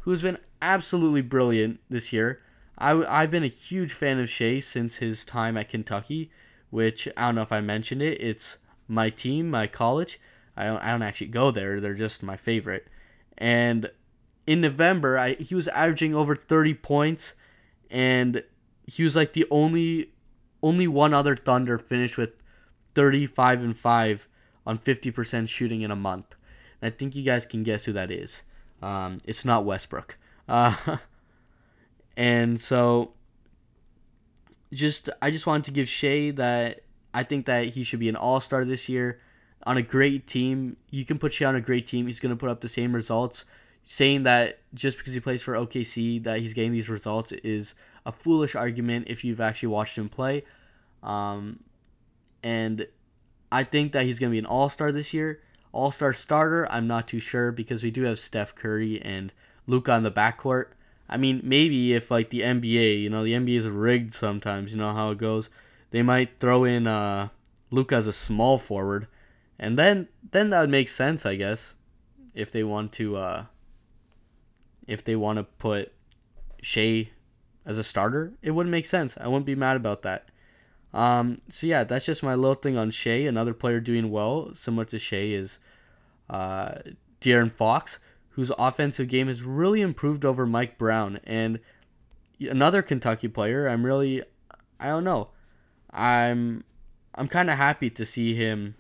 Gilgeous-Alexander, 0.04 0.10
who's 0.10 0.22
been 0.22 0.38
absolutely 0.62 1.22
brilliant 1.22 1.80
this 1.90 2.14
year. 2.14 2.42
I, 2.78 2.92
I've 3.22 3.32
been 3.32 3.44
a 3.44 3.48
huge 3.48 3.94
fan 3.94 4.20
of 4.20 4.30
Shai 4.30 4.60
since 4.60 4.98
his 4.98 5.26
time 5.26 5.58
at 5.58 5.70
Kentucky, 5.70 6.32
which 6.70 7.08
I 7.16 7.26
don't 7.26 7.36
know 7.36 7.42
if 7.42 7.52
I 7.52 7.62
mentioned 7.62 8.02
it. 8.02 8.22
It's 8.22 8.58
my 8.88 9.10
team, 9.10 9.50
my 9.50 9.68
college. 9.68 10.20
I 10.56 10.66
don't, 10.66 10.82
I 10.82 10.92
don't 10.92 11.02
actually 11.02 11.28
go 11.28 11.52
there. 11.52 11.80
They're 11.80 11.94
just 11.94 12.24
my 12.24 12.38
favorite. 12.38 12.88
And 13.38 13.92
in 14.46 14.62
November, 14.62 15.18
I, 15.18 15.34
he 15.34 15.56
was 15.56 15.68
averaging 15.70 16.16
over 16.16 16.36
30 16.36 16.74
points, 16.76 17.34
and 17.90 18.44
he 18.86 19.04
was 19.04 19.16
like 19.16 19.34
the 19.34 19.46
only 19.50 20.10
only 20.62 20.88
one 20.88 21.14
other 21.14 21.36
Thunder 21.36 21.78
finished 21.78 22.18
with 22.18 22.32
35 22.96 23.64
and 23.64 23.78
5 23.78 24.30
on 24.66 24.78
50% 24.78 25.50
shooting 25.50 25.82
in 25.82 25.92
a 25.92 25.96
month. 25.96 26.36
And 26.82 26.94
I 26.94 26.96
think 26.96 27.18
you 27.18 27.24
guys 27.24 27.46
can 27.46 27.64
guess 27.64 27.84
who 27.84 27.92
that 27.92 28.10
is. 28.10 28.44
Um, 28.84 29.20
it's 29.24 29.46
not 29.46 29.64
Westbrook. 29.64 30.18
Uh, 30.48 30.76
and 32.18 32.60
so, 32.60 33.14
just 34.74 35.10
I 35.22 35.32
just 35.32 35.48
wanted 35.48 35.64
to 35.66 35.72
give 35.72 35.88
Shai 35.88 36.32
that 36.32 36.82
I 37.14 37.24
think 37.24 37.46
that 37.46 37.68
he 37.68 37.84
should 37.84 38.00
be 38.00 38.10
an 38.10 38.18
All 38.18 38.42
Star 38.42 38.66
this 38.66 38.90
year 38.90 39.22
on 39.66 39.78
a 39.78 39.82
great 39.82 40.28
team. 40.28 40.76
You 40.90 41.06
can 41.06 41.18
put 41.18 41.32
Shai 41.32 41.46
on 41.46 41.56
a 41.56 41.62
great 41.62 41.88
team; 41.88 42.08
he's 42.08 42.20
going 42.20 42.36
to 42.36 42.40
put 42.40 42.50
up 42.50 42.60
the 42.60 42.68
same 42.68 42.94
results. 42.94 43.46
Saying 43.86 44.24
that 44.24 44.60
just 44.74 44.98
because 44.98 45.14
he 45.14 45.20
plays 45.20 45.42
for 45.42 45.54
OKC 45.54 46.24
that 46.24 46.40
he's 46.40 46.54
getting 46.54 46.72
these 46.72 46.90
results 46.90 47.34
is 47.34 47.76
a 48.06 48.12
foolish 48.12 48.56
argument 48.56 49.08
if 49.10 49.26
you've 49.26 49.42
actually 49.42 49.68
watched 49.70 49.98
him 49.98 50.08
play. 50.08 50.44
Um, 51.02 51.60
and 52.44 52.88
I 53.52 53.66
think 53.66 53.92
that 53.92 54.06
he's 54.06 54.20
going 54.20 54.30
to 54.30 54.34
be 54.34 54.40
an 54.40 54.46
All 54.46 54.68
Star 54.70 54.92
this 54.92 55.14
year. 55.14 55.42
All 55.74 55.92
Star 55.92 56.14
starter, 56.14 56.72
I'm 56.72 56.88
not 56.88 57.08
too 57.08 57.20
sure 57.20 57.52
because 57.52 57.84
we 57.84 57.92
do 57.92 58.04
have 58.04 58.20
Steph 58.20 58.56
Curry 58.56 59.02
and 59.02 59.34
Luka 59.68 59.92
on 59.92 60.04
the 60.04 60.12
backcourt. 60.12 60.68
I 61.10 61.18
mean, 61.18 61.42
maybe 61.44 61.94
if 61.94 62.12
like 62.12 62.30
the 62.30 62.42
NBA, 62.42 63.02
you 63.02 63.10
know, 63.10 63.24
the 63.24 63.34
NBA 63.34 63.58
is 63.58 63.68
rigged 63.68 64.14
sometimes. 64.14 64.72
You 64.72 64.78
know 64.78 64.94
how 64.94 65.10
it 65.10 65.18
goes. 65.18 65.50
They 65.92 66.02
might 66.02 66.40
throw 66.40 66.64
in 66.64 66.88
uh, 66.88 67.30
Luka 67.72 67.96
as 67.96 68.08
a 68.08 68.14
small 68.14 68.58
forward, 68.58 69.08
and 69.60 69.78
then 69.78 70.08
then 70.32 70.52
that 70.52 70.62
would 70.62 70.70
make 70.70 70.88
sense, 70.88 71.26
I 71.26 71.36
guess, 71.36 71.76
if 72.34 72.52
they 72.52 72.64
want 72.64 72.94
to 72.94 73.16
uh, 73.18 73.46
if 74.88 75.04
they 75.04 75.16
want 75.16 75.38
to 75.38 75.44
put 75.44 75.92
Shai 76.62 77.10
as 77.66 77.78
a 77.78 77.84
starter, 77.84 78.34
it 78.42 78.52
wouldn't 78.52 78.72
make 78.72 78.86
sense. 78.86 79.18
I 79.20 79.28
wouldn't 79.28 79.46
be 79.46 79.56
mad 79.56 79.76
about 79.76 80.04
that. 80.04 80.30
Um, 80.94 81.40
so 81.50 81.68
yeah, 81.68 81.84
that's 81.84 82.06
just 82.06 82.24
my 82.24 82.36
little 82.36 82.56
thing 82.56 82.78
on 82.78 82.92
Shai. 82.92 83.26
Another 83.28 83.54
player 83.54 83.80
doing 83.80 84.12
well, 84.12 84.54
similar 84.54 84.86
to 84.86 85.00
Shai, 85.00 85.18
is 85.18 85.60
uh, 86.30 86.76
De'Aaron 87.22 87.52
Fox, 87.52 88.00
whose 88.30 88.52
offensive 88.58 89.08
game 89.08 89.28
has 89.28 89.44
really 89.44 89.82
improved 89.82 90.24
over 90.26 90.46
Mike 90.46 90.78
Brown. 90.78 91.20
And 91.24 91.60
another 92.40 92.82
Kentucky 92.82 93.28
player, 93.28 93.68
I'm 93.68 93.86
really, 93.86 94.24
I 94.80 94.88
don't 94.88 95.04
know, 95.04 95.30
I'm, 95.92 96.64
I'm 97.16 97.28
kind 97.28 97.50
of 97.50 97.58
happy 97.58 97.90
to 97.92 98.06
see 98.06 98.36
him. 98.36 98.76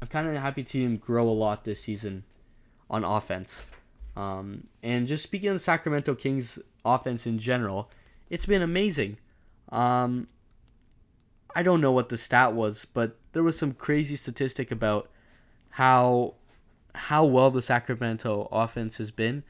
I'm 0.00 0.08
kind 0.08 0.28
of 0.28 0.34
happy 0.36 0.64
to 0.64 0.68
see 0.70 0.82
him 0.82 0.96
grow 0.96 1.28
a 1.28 1.30
lot 1.30 1.64
this 1.64 1.82
season 1.82 2.24
on 2.90 3.04
offense. 3.04 3.64
Um, 4.16 4.66
and 4.82 5.06
just 5.06 5.22
speaking 5.22 5.48
of 5.50 5.54
the 5.54 5.60
Sacramento 5.60 6.14
Kings 6.14 6.58
offense 6.84 7.26
in 7.26 7.38
general, 7.38 7.90
it's 8.28 8.46
been 8.46 8.62
amazing. 8.62 9.18
Um, 9.70 10.28
I 11.54 11.62
don't 11.62 11.80
know 11.80 11.92
what 11.92 12.08
the 12.08 12.16
stat 12.16 12.54
was, 12.54 12.84
but 12.84 13.16
there 13.32 13.42
was 13.42 13.58
some 13.58 13.72
crazy 13.72 14.16
statistic 14.16 14.70
about 14.70 15.10
how 15.70 16.34
how 16.94 17.24
well 17.24 17.50
the 17.50 17.62
Sacramento 17.62 18.48
offense 18.52 18.98
has 18.98 19.10
been. 19.10 19.42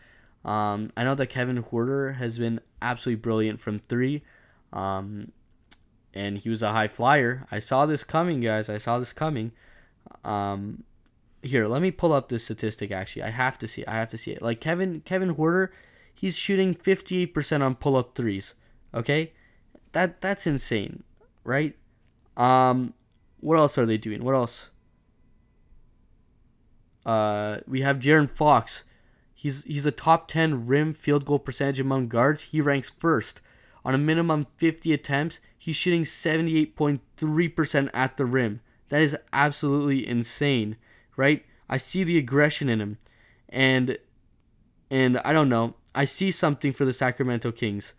Um, 0.44 0.92
I 0.96 1.04
know 1.04 1.14
that 1.14 1.26
Kevin 1.26 1.62
Huerter 1.62 2.16
has 2.16 2.38
been 2.38 2.60
absolutely 2.80 3.20
brilliant 3.20 3.60
from 3.60 3.78
three, 3.78 4.22
um, 4.72 5.32
and 6.14 6.38
he 6.38 6.48
was 6.48 6.62
a 6.62 6.72
high 6.72 6.88
flyer. 6.88 7.46
I 7.50 7.58
saw 7.58 7.86
this 7.86 8.04
coming, 8.04 8.40
guys. 8.40 8.68
I 8.68 8.78
saw 8.78 8.98
this 8.98 9.12
coming. 9.12 9.52
Um, 10.24 10.84
here, 11.42 11.66
let 11.66 11.82
me 11.82 11.90
pull 11.90 12.12
up 12.12 12.28
this 12.28 12.44
statistic. 12.44 12.90
Actually, 12.92 13.22
I 13.22 13.30
have 13.30 13.58
to 13.58 13.68
see. 13.68 13.82
It. 13.82 13.88
I 13.88 13.94
have 13.94 14.10
to 14.10 14.18
see 14.18 14.32
it. 14.32 14.42
Like 14.42 14.60
Kevin 14.60 15.00
Kevin 15.04 15.34
Huerter, 15.34 15.68
he's 16.14 16.36
shooting 16.36 16.74
fifty 16.74 17.22
eight 17.22 17.34
percent 17.34 17.62
on 17.62 17.74
pull 17.74 17.96
up 17.96 18.14
threes. 18.14 18.54
Okay, 18.94 19.32
that 19.92 20.20
that's 20.20 20.46
insane, 20.46 21.02
right? 21.44 21.74
Um, 22.36 22.94
what 23.40 23.58
else 23.58 23.78
are 23.78 23.86
they 23.86 23.98
doing? 23.98 24.24
What 24.24 24.34
else? 24.34 24.70
Uh, 27.04 27.58
we 27.66 27.80
have 27.82 27.98
De'Aaron 27.98 28.30
Fox. 28.30 28.84
He's 29.34 29.64
he's 29.64 29.82
the 29.82 29.90
top 29.90 30.28
ten 30.28 30.66
rim 30.66 30.92
field 30.92 31.24
goal 31.24 31.40
percentage 31.40 31.80
among 31.80 32.08
guards. 32.08 32.44
He 32.44 32.60
ranks 32.60 32.90
first. 32.90 33.40
On 33.84 33.94
a 33.94 33.98
minimum 33.98 34.46
50 34.58 34.92
attempts, 34.92 35.40
he's 35.58 35.74
shooting 35.74 36.04
78.3% 36.04 37.90
at 37.92 38.16
the 38.16 38.24
rim. 38.24 38.60
That 38.90 39.02
is 39.02 39.16
absolutely 39.32 40.06
insane 40.06 40.76
right? 41.16 41.44
I 41.68 41.76
see 41.76 42.04
the 42.04 42.18
aggression 42.18 42.68
in 42.68 42.80
him. 42.80 42.98
And 43.48 43.98
and 44.90 45.18
I 45.18 45.32
don't 45.32 45.48
know. 45.48 45.74
I 45.94 46.04
see 46.04 46.30
something 46.30 46.72
for 46.72 46.84
the 46.84 46.92
Sacramento 46.92 47.52
Kings. 47.52 47.94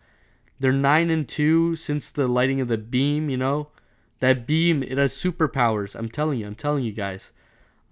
They're 0.60 0.72
9 0.72 1.10
and 1.10 1.28
2 1.28 1.74
since 1.74 2.10
the 2.10 2.28
lighting 2.28 2.60
of 2.60 2.68
the 2.68 2.78
beam, 2.78 3.28
you 3.28 3.36
know? 3.36 3.68
That 4.24 4.46
beam, 4.46 4.82
it 4.82 4.96
has 4.96 5.12
superpowers. 5.12 5.94
I'm 5.94 6.08
telling 6.08 6.38
you, 6.38 6.46
I'm 6.46 6.54
telling 6.54 6.82
you 6.82 6.92
guys. 6.92 7.30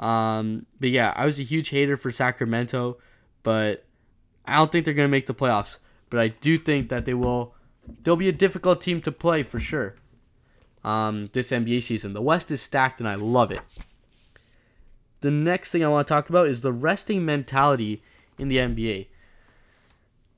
Um, 0.00 0.64
but 0.80 0.88
yeah, 0.88 1.12
I 1.14 1.26
was 1.26 1.38
a 1.38 1.42
huge 1.42 1.68
hater 1.68 1.94
for 1.94 2.10
Sacramento, 2.10 2.96
but 3.42 3.84
I 4.46 4.56
don't 4.56 4.72
think 4.72 4.86
they're 4.86 4.94
to 4.94 5.08
make 5.08 5.26
the 5.26 5.34
playoffs. 5.34 5.76
But 6.08 6.20
I 6.20 6.28
do 6.28 6.56
think 6.56 6.88
that 6.88 7.04
they 7.04 7.12
will 7.12 7.54
they'll 8.02 8.16
be 8.16 8.30
a 8.30 8.32
difficult 8.32 8.80
team 8.80 9.02
to 9.02 9.12
play 9.12 9.42
for 9.42 9.60
sure. 9.60 9.96
Um, 10.82 11.28
this 11.34 11.50
NBA 11.50 11.82
season. 11.82 12.14
The 12.14 12.22
West 12.22 12.50
is 12.50 12.62
stacked 12.62 12.98
and 12.98 13.06
I 13.06 13.16
love 13.16 13.50
it. 13.50 13.60
The 15.20 15.30
next 15.30 15.68
thing 15.68 15.84
I 15.84 15.88
want 15.88 16.06
to 16.06 16.14
talk 16.14 16.30
about 16.30 16.46
is 16.46 16.62
the 16.62 16.72
resting 16.72 17.26
mentality 17.26 18.02
in 18.38 18.48
the 18.48 18.56
NBA. 18.56 19.08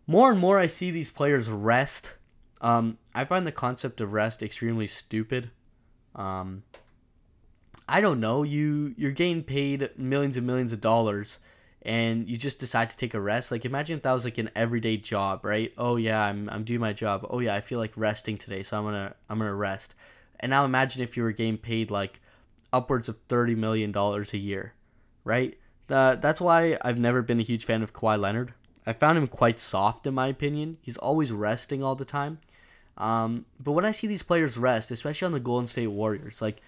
More 0.08 0.32
and 0.32 0.40
more, 0.40 0.58
I 0.58 0.66
see 0.66 0.90
these 0.90 1.10
players 1.10 1.48
rest. 1.48 2.14
Um, 2.60 2.98
I 3.14 3.24
find 3.24 3.46
the 3.46 3.52
concept 3.52 4.00
of 4.00 4.12
rest 4.12 4.42
extremely 4.42 4.88
stupid. 4.88 5.52
Um, 6.14 6.62
I 7.88 8.00
don't 8.00 8.20
know. 8.20 8.42
You 8.42 8.94
you're 8.96 9.12
getting 9.12 9.42
paid 9.42 9.90
millions 9.96 10.36
and 10.36 10.46
millions 10.46 10.72
of 10.72 10.80
dollars, 10.80 11.38
and 11.82 12.28
you 12.28 12.36
just 12.36 12.58
decide 12.58 12.90
to 12.90 12.96
take 12.96 13.14
a 13.14 13.20
rest. 13.20 13.50
Like 13.50 13.64
imagine 13.64 13.96
if 13.96 14.02
that 14.04 14.12
was 14.12 14.24
like 14.24 14.38
an 14.38 14.50
everyday 14.56 14.96
job, 14.96 15.44
right? 15.44 15.72
Oh 15.76 15.96
yeah, 15.96 16.20
I'm 16.20 16.48
I'm 16.50 16.64
doing 16.64 16.80
my 16.80 16.92
job. 16.92 17.26
Oh 17.30 17.40
yeah, 17.40 17.54
I 17.54 17.60
feel 17.60 17.78
like 17.78 17.92
resting 17.96 18.38
today, 18.38 18.62
so 18.62 18.78
I'm 18.78 18.84
gonna 18.84 19.14
I'm 19.28 19.38
gonna 19.38 19.54
rest. 19.54 19.94
And 20.40 20.50
now 20.50 20.64
imagine 20.64 21.02
if 21.02 21.16
you 21.16 21.22
were 21.22 21.32
getting 21.32 21.58
paid 21.58 21.90
like 21.90 22.20
upwards 22.72 23.08
of 23.08 23.28
$30 23.28 23.56
million 23.56 23.96
a 23.96 24.36
year, 24.36 24.74
right? 25.22 25.56
Uh, 25.88 26.16
that's 26.16 26.40
why 26.40 26.76
I've 26.82 26.98
never 26.98 27.22
been 27.22 27.38
a 27.38 27.44
huge 27.44 27.64
fan 27.64 27.82
of 27.82 27.94
Kawhi 27.94 28.18
Leonard. 28.18 28.52
I 28.86 28.92
found 28.92 29.16
him 29.16 29.28
quite 29.28 29.60
soft, 29.60 30.06
in 30.06 30.14
my 30.14 30.26
opinion. 30.26 30.76
He's 30.82 30.96
always 30.96 31.32
resting 31.32 31.82
all 31.82 31.94
the 31.94 32.04
time. 32.04 32.40
Um, 32.96 33.44
but 33.58 33.72
when 33.72 33.84
I 33.84 33.90
see 33.90 34.06
these 34.06 34.22
players 34.22 34.56
rest, 34.56 34.90
especially 34.90 35.26
on 35.26 35.32
the 35.32 35.40
Golden 35.40 35.66
State 35.66 35.88
Warriors, 35.88 36.40
like 36.40 36.60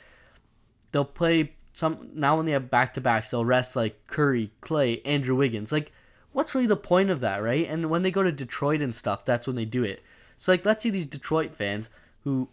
they'll 0.92 1.04
play 1.04 1.52
some 1.72 2.10
now 2.14 2.36
when 2.36 2.46
they 2.46 2.52
have 2.52 2.70
back 2.70 2.94
to 2.94 3.00
backs, 3.00 3.30
they'll 3.30 3.44
rest 3.44 3.76
like 3.76 4.06
Curry, 4.06 4.50
Clay, 4.60 5.02
Andrew 5.02 5.36
Wiggins. 5.36 5.72
Like, 5.72 5.92
what's 6.32 6.54
really 6.54 6.66
the 6.66 6.76
point 6.76 7.10
of 7.10 7.20
that, 7.20 7.42
right? 7.42 7.68
And 7.68 7.90
when 7.90 8.02
they 8.02 8.10
go 8.10 8.22
to 8.22 8.32
Detroit 8.32 8.82
and 8.82 8.94
stuff, 8.94 9.24
that's 9.24 9.46
when 9.46 9.56
they 9.56 9.64
do 9.64 9.84
it. 9.84 10.02
So 10.38 10.52
like, 10.52 10.64
let's 10.64 10.82
see 10.82 10.90
these 10.90 11.06
Detroit 11.06 11.54
fans 11.54 11.90
who 12.24 12.48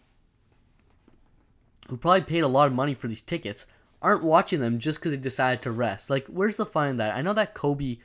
who 1.88 1.96
probably 1.96 2.22
paid 2.22 2.40
a 2.40 2.48
lot 2.48 2.66
of 2.66 2.74
money 2.74 2.94
for 2.94 3.08
these 3.08 3.22
tickets 3.22 3.66
aren't 4.00 4.22
watching 4.22 4.60
them 4.60 4.78
just 4.78 5.00
because 5.00 5.12
they 5.12 5.18
decided 5.18 5.62
to 5.62 5.70
rest. 5.70 6.10
Like, 6.10 6.26
where's 6.28 6.56
the 6.56 6.66
fun 6.66 6.88
in 6.88 6.96
that? 6.98 7.16
I 7.16 7.22
know 7.22 7.32
that 7.32 7.54
Kobe 7.54 7.98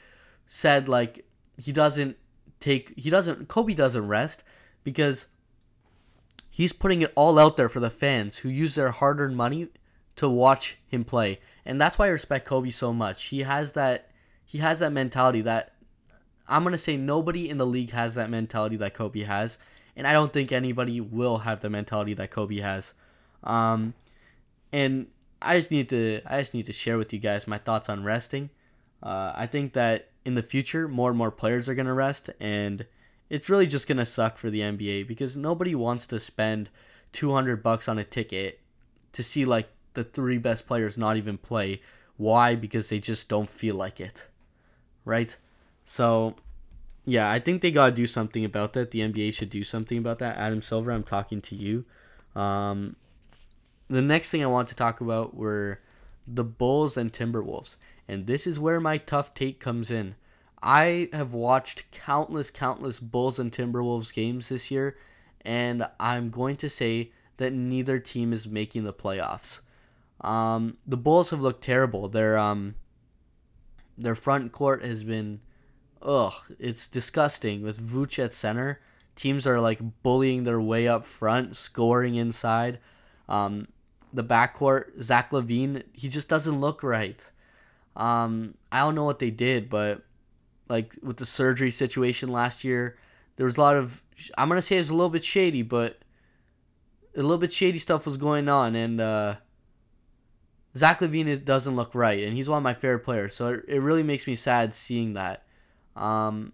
said 0.47 0.87
like 0.87 1.25
he 1.57 1.71
doesn't 1.71 2.17
take 2.59 2.93
he 2.97 3.09
doesn't 3.09 3.47
Kobe 3.47 3.73
doesn't 3.73 4.07
rest 4.07 4.43
because 4.83 5.27
he's 6.59 6.73
putting 6.73 7.01
it 7.01 7.13
all 7.15 7.39
out 7.39 7.55
there 7.55 7.69
for 7.69 7.79
the 7.79 7.89
fans 7.89 8.39
who 8.39 8.49
use 8.49 8.75
their 8.75 8.91
hard-earned 8.91 9.37
money 9.37 9.69
to 10.17 10.27
watch 10.27 10.77
him 10.89 11.05
play. 11.05 11.39
And 11.65 11.79
that's 11.79 11.97
why 11.97 12.07
I 12.07 12.09
respect 12.09 12.45
Kobe 12.45 12.69
so 12.69 12.91
much. 12.91 13.27
He 13.27 13.43
has 13.43 13.71
that 13.71 14.09
he 14.45 14.57
has 14.57 14.79
that 14.79 14.91
mentality 14.91 15.39
that 15.43 15.71
I'm 16.49 16.63
going 16.63 16.73
to 16.73 16.77
say 16.77 16.97
nobody 16.97 17.49
in 17.49 17.59
the 17.59 17.65
league 17.65 17.91
has 17.91 18.15
that 18.15 18.29
mentality 18.29 18.75
that 18.75 18.93
Kobe 18.93 19.23
has, 19.23 19.57
and 19.95 20.05
I 20.05 20.11
don't 20.11 20.33
think 20.33 20.51
anybody 20.51 20.99
will 20.99 21.37
have 21.37 21.61
the 21.61 21.69
mentality 21.69 22.13
that 22.15 22.29
Kobe 22.29 22.59
has. 22.59 22.93
Um, 23.41 23.93
and 24.73 25.07
I 25.41 25.55
just 25.55 25.71
need 25.71 25.87
to 25.89 26.19
I 26.25 26.41
just 26.41 26.53
need 26.53 26.65
to 26.65 26.73
share 26.73 26.97
with 26.97 27.13
you 27.13 27.19
guys 27.19 27.47
my 27.47 27.57
thoughts 27.57 27.87
on 27.87 28.03
resting. 28.03 28.49
Uh, 29.01 29.31
I 29.33 29.47
think 29.47 29.71
that 29.73 30.09
in 30.25 30.33
the 30.35 30.43
future, 30.43 30.89
more 30.89 31.09
and 31.09 31.17
more 31.17 31.31
players 31.31 31.69
are 31.69 31.75
gonna 31.75 31.93
rest, 31.93 32.29
and 32.41 32.85
it's 33.29 33.49
really 33.49 33.67
just 33.67 33.87
gonna 33.87 34.05
suck 34.05 34.37
for 34.37 34.49
the 34.49 34.61
NBA 34.61 35.07
because 35.07 35.37
nobody 35.37 35.75
wants 35.75 36.07
to 36.07 36.19
spend 36.19 36.69
200 37.13 37.61
bucks 37.61 37.87
on 37.87 37.99
a 37.99 38.03
ticket 38.03 38.59
to 39.13 39.23
see 39.23 39.45
like 39.45 39.67
the 39.93 40.03
three 40.03 40.37
best 40.37 40.67
players 40.67 40.97
not 40.97 41.17
even 41.17 41.37
play. 41.37 41.81
Why? 42.17 42.55
Because 42.55 42.89
they 42.89 42.99
just 42.99 43.29
don't 43.29 43.49
feel 43.49 43.75
like 43.75 43.99
it, 43.99 44.27
right? 45.05 45.35
So, 45.85 46.35
yeah, 47.05 47.31
I 47.31 47.39
think 47.39 47.61
they 47.61 47.71
gotta 47.71 47.93
do 47.93 48.05
something 48.07 48.45
about 48.45 48.73
that. 48.73 48.91
The 48.91 48.99
NBA 48.99 49.33
should 49.33 49.49
do 49.49 49.63
something 49.63 49.97
about 49.97 50.19
that. 50.19 50.37
Adam 50.37 50.61
Silver, 50.61 50.91
I'm 50.91 51.03
talking 51.03 51.41
to 51.41 51.55
you. 51.55 51.85
Um, 52.35 52.95
the 53.89 54.01
next 54.01 54.29
thing 54.29 54.43
I 54.43 54.47
want 54.47 54.67
to 54.67 54.75
talk 54.75 55.01
about 55.01 55.35
were 55.35 55.79
the 56.27 56.43
Bulls 56.43 56.97
and 56.97 57.11
Timberwolves. 57.11 57.75
And 58.07 58.27
this 58.27 58.45
is 58.45 58.59
where 58.59 58.79
my 58.79 58.97
tough 58.97 59.33
take 59.33 59.59
comes 59.59 59.89
in. 59.91 60.15
I 60.61 61.09
have 61.13 61.33
watched 61.33 61.89
countless, 61.91 62.51
countless 62.51 62.99
Bulls 62.99 63.39
and 63.39 63.51
Timberwolves 63.51 64.13
games 64.13 64.49
this 64.49 64.69
year, 64.69 64.97
and 65.41 65.87
I'm 65.99 66.29
going 66.29 66.57
to 66.57 66.69
say 66.69 67.11
that 67.37 67.53
neither 67.53 67.99
team 67.99 68.33
is 68.33 68.45
making 68.45 68.83
the 68.83 68.93
playoffs. 68.93 69.61
Um, 70.21 70.77
the 70.85 70.97
Bulls 70.97 71.29
have 71.29 71.39
looked 71.39 71.63
terrible. 71.63 72.09
Their 72.09 72.37
um, 72.37 72.75
their 73.97 74.15
front 74.15 74.51
court 74.51 74.83
has 74.83 75.03
been, 75.03 75.39
ugh, 76.01 76.33
it's 76.59 76.87
disgusting. 76.87 77.61
With 77.63 77.79
Vooch 77.79 78.19
at 78.23 78.33
center, 78.33 78.81
teams 79.15 79.47
are 79.47 79.59
like 79.59 79.79
bullying 80.03 80.43
their 80.43 80.61
way 80.61 80.87
up 80.87 81.05
front, 81.05 81.55
scoring 81.55 82.15
inside. 82.15 82.79
Um, 83.27 83.67
the 84.13 84.23
backcourt, 84.23 85.01
Zach 85.01 85.31
LaVine, 85.31 85.83
he 85.93 86.09
just 86.09 86.27
doesn't 86.27 86.59
look 86.59 86.83
right. 86.83 87.29
Um, 87.95 88.55
I 88.71 88.79
don't 88.79 88.95
know 88.95 89.03
what 89.03 89.19
they 89.19 89.31
did, 89.31 89.69
but 89.69 90.03
like 90.69 90.95
with 91.01 91.17
the 91.17 91.25
surgery 91.25 91.71
situation 91.71 92.29
last 92.29 92.63
year, 92.63 92.97
there 93.35 93.45
was 93.45 93.57
a 93.57 93.61
lot 93.61 93.75
of 93.75 94.01
I'm 94.37 94.47
gonna 94.47 94.61
say 94.61 94.75
it 94.75 94.79
was 94.79 94.89
a 94.89 94.95
little 94.95 95.09
bit 95.09 95.23
shady, 95.23 95.63
but 95.63 95.99
a 97.15 97.21
little 97.21 97.37
bit 97.37 97.51
shady 97.51 97.79
stuff 97.79 98.05
was 98.05 98.17
going 98.17 98.47
on, 98.47 98.75
and 98.75 99.01
uh, 99.01 99.35
Zach 100.77 100.99
LaVine 100.99 101.27
is, 101.27 101.39
doesn't 101.39 101.75
look 101.75 101.95
right, 101.95 102.23
and 102.23 102.33
he's 102.33 102.49
one 102.49 102.57
of 102.57 102.63
my 102.63 102.73
favorite 102.73 102.99
players. 102.99 103.35
So 103.35 103.53
it, 103.53 103.65
it 103.67 103.79
really 103.81 104.03
makes 104.03 104.27
me 104.27 104.35
sad 104.35 104.73
seeing 104.73 105.13
that. 105.13 105.45
Um, 105.95 106.53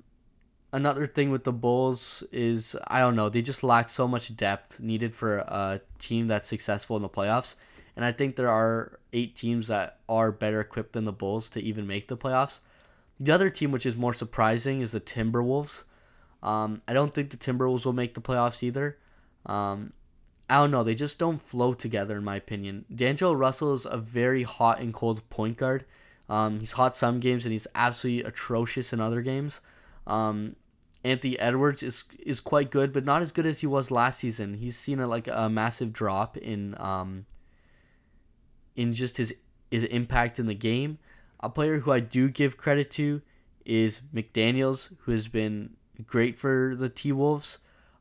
another 0.72 1.07
thing 1.07 1.29
with 1.29 1.43
the 1.43 1.51
Bulls 1.51 2.24
is 2.31 2.75
I 2.88 3.00
don't 3.00 3.15
know 3.15 3.29
they 3.29 3.41
just 3.41 3.63
lack 3.63 3.89
so 3.89 4.07
much 4.07 4.36
depth 4.36 4.79
needed 4.79 5.15
for 5.15 5.38
a 5.38 5.81
team 6.00 6.27
that's 6.27 6.50
successful 6.50 6.95
in 6.95 7.01
the 7.01 7.10
playoffs, 7.10 7.55
and 7.95 8.05
I 8.05 8.12
think 8.12 8.36
there 8.36 8.50
are 8.50 9.00
eight 9.12 9.36
teams 9.36 9.67
that 9.67 10.00
are 10.07 10.31
better 10.31 10.62
equipped 10.62 10.93
than 10.93 11.05
the 11.05 11.12
Bulls 11.12 11.50
to 11.51 11.62
even 11.62 11.86
make 11.86 12.07
the 12.07 12.17
playoffs. 12.17 12.60
The 13.19 13.31
other 13.31 13.50
team, 13.50 13.72
which 13.72 13.86
is 13.86 13.95
more 13.95 14.13
surprising, 14.13 14.81
is 14.81 14.91
the 14.91 15.00
Timberwolves. 15.00 15.84
Um, 16.43 16.81
I 16.88 16.93
don't 16.93 17.13
think 17.13 17.29
the 17.29 17.38
Timberwolves 17.38 17.86
will 17.86 17.93
make 17.93 18.13
the 18.13 18.22
playoffs 18.22 18.62
either. 18.62 18.98
Um, 19.45 19.93
I 20.50 20.57
don't 20.57 20.72
know. 20.72 20.84
They 20.84 20.95
just 20.95 21.17
don't 21.17 21.41
flow 21.41 21.74
together, 21.74 22.17
in 22.17 22.24
my 22.24 22.36
opinion. 22.36 22.86
D'Angelo 22.93 23.34
Russell 23.34 23.74
is 23.74 23.86
a 23.86 23.98
very 23.98 24.43
hot 24.43 24.79
and 24.79 24.93
cold 24.93 25.27
point 25.29 25.57
guard. 25.57 25.86
Um, 26.29 26.60
he's 26.60 26.72
hot 26.72 26.95
some 26.95 27.19
games 27.19 27.45
and 27.45 27.53
he's 27.53 27.67
absolutely 27.75 28.24
atrocious 28.24 28.93
in 28.93 29.00
other 29.00 29.22
games. 29.22 29.62
Um, 30.07 30.55
Anthony 31.03 31.38
Edwards 31.38 31.84
is 31.84 32.03
is 32.19 32.39
quite 32.41 32.72
good, 32.72 32.91
but 32.91 33.05
not 33.05 33.22
as 33.22 33.31
good 33.31 33.45
as 33.45 33.62
he 33.62 33.67
was 33.67 33.91
last 33.91 34.19
season. 34.19 34.55
He's 34.55 34.77
seen 34.77 35.00
a, 35.00 35.07
like 35.07 35.27
a 35.27 35.50
massive 35.50 35.93
drop 35.93 36.36
in 36.36 36.75
um, 36.79 37.27
in 38.75 38.93
just 38.93 39.17
his 39.17 39.36
his 39.69 39.84
impact 39.84 40.39
in 40.39 40.48
the 40.48 40.55
game. 40.55 40.98
A 41.39 41.50
player 41.50 41.80
who 41.80 41.92
I 41.92 42.00
do 42.00 42.30
give 42.30 42.58
credit 42.58 42.92
to 42.92 43.22
is 43.65 44.01
McDaniel's, 44.13 44.89
who 45.00 45.12
has 45.12 45.27
been 45.27 45.75
great 46.06 46.38
for 46.38 46.75
the 46.77 46.89
T 46.89 47.12
Wolves. 47.12 47.60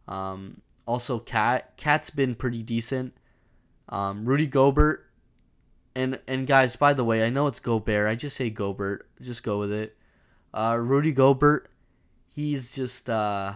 Um, 0.08 0.60
also, 0.86 1.18
KAT 1.18 1.76
KAT's 1.76 2.10
been 2.10 2.34
pretty 2.34 2.62
decent. 2.62 3.14
Um, 3.88 4.24
Rudy 4.24 4.46
Gobert, 4.46 5.06
and 5.94 6.20
and 6.26 6.46
guys, 6.46 6.76
by 6.76 6.94
the 6.94 7.04
way, 7.04 7.24
I 7.24 7.30
know 7.30 7.46
it's 7.46 7.60
Gobert. 7.60 8.08
I 8.08 8.14
just 8.14 8.36
say 8.36 8.50
Gobert. 8.50 9.08
Just 9.20 9.42
go 9.42 9.58
with 9.58 9.72
it. 9.72 9.96
Uh, 10.52 10.78
Rudy 10.80 11.12
Gobert, 11.12 11.68
he's 12.34 12.74
just 12.74 13.10
uh, 13.10 13.54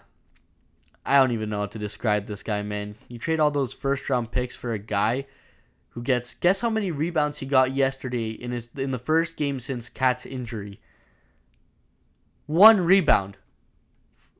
I 1.04 1.16
don't 1.16 1.32
even 1.32 1.50
know 1.50 1.60
how 1.60 1.66
to 1.66 1.78
describe 1.78 2.26
this 2.26 2.42
guy, 2.42 2.62
man. 2.62 2.94
You 3.08 3.18
trade 3.18 3.40
all 3.40 3.50
those 3.50 3.72
first 3.72 4.10
round 4.10 4.30
picks 4.30 4.56
for 4.56 4.72
a 4.72 4.78
guy 4.78 5.26
who 5.98 6.04
gets 6.04 6.34
guess 6.34 6.60
how 6.60 6.70
many 6.70 6.92
rebounds 6.92 7.38
he 7.38 7.46
got 7.46 7.72
yesterday 7.72 8.30
in 8.30 8.52
his 8.52 8.68
in 8.76 8.92
the 8.92 9.00
first 9.00 9.36
game 9.36 9.58
since 9.58 9.88
KAT's 9.88 10.24
injury. 10.24 10.80
One 12.46 12.80
rebound 12.80 13.36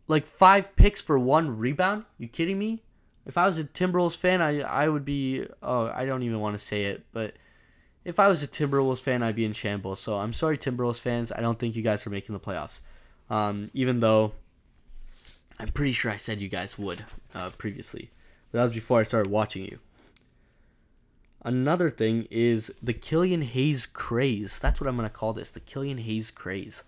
like 0.07 0.25
five 0.25 0.77
picks 0.77 1.03
for 1.03 1.19
one 1.19 1.59
rebound? 1.59 2.05
You 2.17 2.29
kidding 2.29 2.61
me? 2.61 2.85
If 3.27 3.37
I 3.37 3.45
was 3.45 3.59
a 3.59 3.65
Timberwolves 3.65 4.17
fan, 4.17 4.41
I 4.41 4.61
I 4.61 4.89
would 4.89 5.05
be. 5.05 5.45
Oh, 5.61 5.89
I 5.89 6.07
don't 6.07 6.23
even 6.23 6.39
want 6.39 6.55
to 6.55 6.65
say 6.65 6.85
it, 6.85 7.05
but 7.13 7.35
if 8.05 8.21
I 8.21 8.29
was 8.29 8.45
a 8.45 8.49
Timberwolves 8.49 9.03
fan, 9.03 9.25
I'd 9.25 9.35
be 9.35 9.45
in 9.45 9.53
shambles. 9.53 9.99
So 9.99 10.15
I'm 10.15 10.33
sorry, 10.33 10.59
Timberwolves 10.59 11.01
fans. 11.01 11.33
I 11.33 11.41
don't 11.41 11.59
think 11.59 11.75
you 11.75 11.83
guys 11.83 12.07
are 12.07 12.11
making 12.11 12.35
the 12.35 12.41
playoffs. 12.41 12.81
Um, 13.31 13.69
even 13.75 13.99
though 13.99 14.33
I'm 15.59 15.69
pretty 15.69 15.93
sure 15.93 16.13
I 16.13 16.19
said 16.19 16.41
you 16.41 16.49
guys 16.49 16.79
would 16.79 17.05
uh, 17.35 17.51
previously, 17.59 18.13
but 18.53 18.59
that 18.59 18.63
was 18.63 18.73
before 18.73 19.01
I 19.01 19.03
started 19.03 19.29
watching 19.29 19.65
you. 19.65 19.81
Another 21.43 21.91
thing 21.91 22.27
is 22.31 22.73
the 22.83 22.93
Killian 22.93 23.43
Hayes 23.43 23.87
craze. 23.87 24.59
That's 24.59 24.81
what 24.81 24.89
I'm 24.89 24.97
gonna 24.97 25.09
call 25.09 25.33
this. 25.33 25.51
The 25.51 25.61
Killian 25.61 25.99
Hayes 25.99 26.31
craze. 26.31 26.83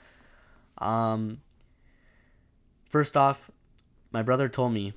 Um, 0.78 1.40
First 2.90 3.16
off, 3.16 3.52
my 4.10 4.20
brother 4.20 4.48
told 4.48 4.72
me 4.72 4.94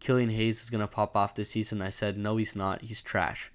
Killian 0.00 0.28
Hayes 0.28 0.62
is 0.62 0.68
to 0.68 0.86
pop 0.86 1.16
off 1.16 1.34
this 1.34 1.48
season. 1.48 1.80
I 1.80 1.88
said, 1.88 2.18
no, 2.18 2.36
he's 2.36 2.54
not. 2.54 2.82
He's 2.82 3.00
trash. 3.00 3.50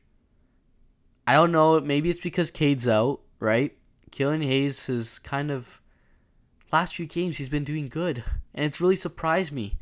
I 1.27 1.33
don't 1.33 1.51
know. 1.51 1.79
Maybe 1.79 2.09
it's 2.09 2.19
because 2.19 2.49
Cade's 2.49 2.87
out, 2.87 3.21
right? 3.39 3.77
Killian 4.09 4.41
Hayes 4.41 4.87
has 4.87 5.19
kind 5.19 5.51
of. 5.51 5.79
Last 6.73 6.95
few 6.95 7.05
games, 7.05 7.37
he's 7.37 7.49
been 7.49 7.63
doing 7.63 7.87
good. 7.87 8.23
And 8.55 8.65
it's 8.65 8.81
really 8.81 8.95
surprised 8.95 9.51
me. 9.51 9.77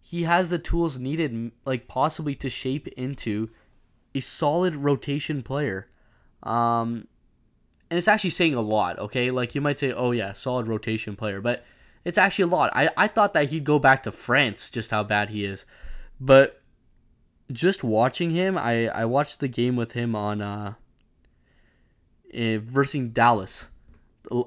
He 0.00 0.22
has 0.22 0.50
the 0.50 0.58
tools 0.58 0.96
needed, 0.96 1.50
like 1.64 1.88
possibly 1.88 2.36
to 2.36 2.48
shape 2.48 2.86
into 2.86 3.50
a 4.18 4.20
solid 4.20 4.76
rotation 4.76 5.42
player. 5.42 5.88
Um, 6.42 7.08
and 7.90 7.98
it's 7.98 8.08
actually 8.08 8.30
saying 8.30 8.54
a 8.54 8.60
lot, 8.60 8.98
okay? 8.98 9.30
Like 9.30 9.54
you 9.54 9.60
might 9.60 9.78
say, 9.78 9.92
oh, 9.92 10.10
yeah, 10.10 10.32
solid 10.32 10.68
rotation 10.68 11.16
player. 11.16 11.40
But 11.40 11.64
it's 12.04 12.18
actually 12.18 12.44
a 12.44 12.54
lot. 12.54 12.70
I, 12.74 12.90
I 12.96 13.06
thought 13.08 13.34
that 13.34 13.50
he'd 13.50 13.64
go 13.64 13.78
back 13.78 14.02
to 14.02 14.12
France, 14.12 14.70
just 14.70 14.90
how 14.90 15.02
bad 15.02 15.30
he 15.30 15.44
is. 15.44 15.64
But 16.20 16.60
just 17.50 17.82
watching 17.82 18.30
him, 18.30 18.58
I, 18.58 18.88
I 18.88 19.04
watched 19.06 19.40
the 19.40 19.48
game 19.48 19.76
with 19.76 19.92
him 19.92 20.14
on 20.14 20.42
uh, 20.42 20.74
eh, 22.32 22.58
versus 22.60 23.08
Dallas 23.10 23.68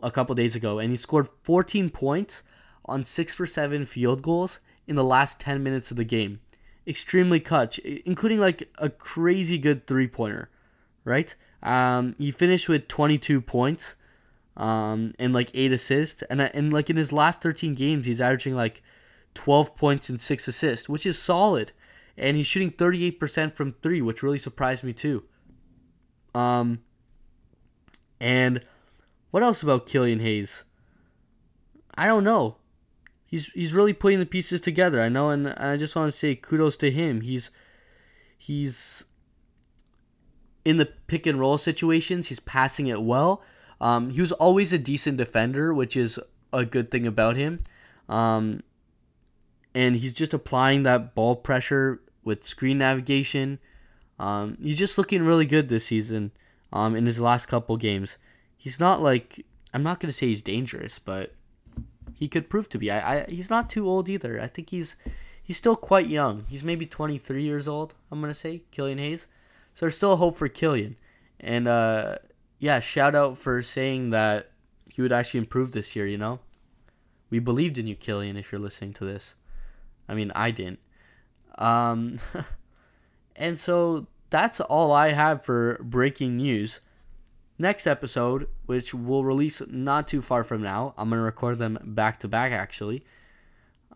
a 0.03 0.11
couple 0.11 0.35
days 0.35 0.55
ago, 0.55 0.79
and 0.79 0.91
he 0.91 0.97
scored 0.97 1.27
14 1.43 1.89
points 1.89 2.43
on 2.85 3.03
6 3.03 3.33
for 3.33 3.47
7 3.47 3.85
field 3.85 4.21
goals 4.21 4.59
in 4.87 4.95
the 4.95 5.03
last 5.03 5.39
10 5.39 5.63
minutes 5.63 5.89
of 5.91 5.97
the 5.97 6.03
game. 6.03 6.39
Extremely 6.87 7.39
clutch, 7.39 7.79
including 7.79 8.39
like 8.39 8.69
a 8.77 8.89
crazy 8.89 9.57
good 9.57 9.85
three 9.85 10.07
pointer, 10.07 10.49
right? 11.05 11.35
Um, 11.61 12.15
he 12.17 12.31
finished 12.31 12.67
with 12.67 12.87
22 12.87 13.41
points 13.41 13.95
um, 14.57 15.13
and 15.19 15.33
like 15.33 15.51
eight 15.53 15.71
assists. 15.71 16.23
And 16.23 16.41
and 16.41 16.73
like 16.73 16.89
in 16.89 16.97
his 16.97 17.11
last 17.11 17.41
13 17.41 17.75
games, 17.75 18.05
he's 18.05 18.21
averaging 18.21 18.55
like 18.55 18.81
12 19.33 19.75
points 19.75 20.09
and 20.09 20.19
six 20.19 20.47
assists, 20.47 20.89
which 20.89 21.05
is 21.05 21.19
solid. 21.19 21.71
And 22.17 22.35
he's 22.35 22.47
shooting 22.47 22.71
38% 22.71 23.55
from 23.55 23.73
three, 23.81 24.01
which 24.01 24.21
really 24.21 24.37
surprised 24.37 24.83
me 24.83 24.93
too. 24.93 25.23
Um, 26.35 26.79
and 28.19 28.63
what 29.31 29.43
else 29.43 29.63
about 29.63 29.85
Killian 29.85 30.19
Hayes? 30.19 30.65
I 31.97 32.07
don't 32.07 32.23
know. 32.23 32.57
He's 33.31 33.49
he's 33.53 33.73
really 33.73 33.93
putting 33.93 34.19
the 34.19 34.25
pieces 34.25 34.59
together. 34.59 35.01
I 35.01 35.07
know, 35.07 35.29
and 35.29 35.47
I 35.47 35.77
just 35.77 35.95
want 35.95 36.11
to 36.11 36.17
say 36.17 36.35
kudos 36.35 36.75
to 36.77 36.91
him. 36.91 37.21
He's 37.21 37.49
he's 38.37 39.05
in 40.65 40.75
the 40.75 40.85
pick 41.07 41.25
and 41.25 41.39
roll 41.39 41.57
situations. 41.57 42.27
He's 42.27 42.41
passing 42.41 42.87
it 42.87 43.01
well. 43.01 43.41
Um, 43.79 44.09
he 44.09 44.19
was 44.19 44.33
always 44.33 44.73
a 44.73 44.77
decent 44.77 45.15
defender, 45.15 45.73
which 45.73 45.95
is 45.95 46.19
a 46.51 46.65
good 46.65 46.91
thing 46.91 47.07
about 47.07 47.37
him. 47.37 47.61
Um, 48.09 48.63
and 49.73 49.95
he's 49.95 50.13
just 50.13 50.33
applying 50.33 50.83
that 50.83 51.15
ball 51.15 51.37
pressure 51.37 52.01
with 52.25 52.45
screen 52.45 52.79
navigation. 52.79 53.59
Um, 54.19 54.57
he's 54.61 54.77
just 54.77 54.97
looking 54.97 55.23
really 55.23 55.45
good 55.45 55.69
this 55.69 55.85
season 55.85 56.31
um, 56.73 56.97
in 56.97 57.05
his 57.05 57.21
last 57.21 57.45
couple 57.45 57.77
games. 57.77 58.17
He's 58.57 58.79
not 58.79 59.01
like, 59.01 59.43
I'm 59.73 59.83
not 59.83 60.01
to 60.11 60.17
say 60.17 60.27
he's 60.27 60.41
dangerous, 60.41 60.99
but 60.99 61.33
he 62.15 62.27
could 62.27 62.49
prove 62.49 62.69
to 62.69 62.77
be. 62.77 62.91
I, 62.91 63.21
I 63.21 63.25
He's 63.29 63.49
not 63.49 63.69
too 63.69 63.87
old 63.87 64.09
either. 64.09 64.39
I 64.39 64.47
think 64.47 64.69
he's 64.69 64.95
he's 65.43 65.57
still 65.57 65.75
quite 65.75 66.07
young. 66.07 66.45
He's 66.47 66.63
maybe 66.63 66.85
23 66.85 67.43
years 67.43 67.67
old, 67.67 67.95
I'm 68.11 68.21
to 68.21 68.33
say, 68.33 68.63
Killian 68.71 68.97
Hayes. 68.97 69.27
So 69.73 69.85
there's 69.85 69.95
still 69.95 70.17
hope 70.17 70.37
for 70.37 70.47
Killian. 70.47 70.95
And 71.39 71.67
uh, 71.67 72.17
yeah, 72.59 72.79
shout 72.79 73.15
out 73.15 73.37
for 73.37 73.61
saying 73.61 74.11
that 74.11 74.51
he 74.89 75.01
would 75.01 75.11
actually 75.11 75.39
improve 75.39 75.71
this 75.71 75.95
year, 75.95 76.05
you 76.05 76.17
know? 76.17 76.39
We 77.29 77.39
believed 77.39 77.77
in 77.77 77.87
you, 77.87 77.95
Killian, 77.95 78.37
if 78.37 78.51
you're 78.51 78.59
listening 78.59 78.93
to 78.93 79.05
this. 79.05 79.35
I 80.07 80.13
mean, 80.13 80.31
I 80.35 80.51
didn't. 80.51 80.79
Um, 81.57 82.19
and 83.35 83.59
so 83.59 84.07
that's 84.29 84.59
all 84.59 84.91
I 84.91 85.13
have 85.13 85.43
for 85.43 85.79
breaking 85.81 86.37
news. 86.37 86.81
Next 87.61 87.85
episode, 87.85 88.47
which 88.65 88.91
we'll 88.91 89.23
release 89.23 89.61
not 89.69 90.07
too 90.07 90.23
far 90.23 90.43
from 90.43 90.63
now, 90.63 90.95
I'm 90.97 91.09
going 91.09 91.19
to 91.19 91.23
record 91.23 91.59
them 91.59 91.77
back 91.79 92.19
to 92.21 92.27
back 92.27 92.51
actually. 92.51 93.03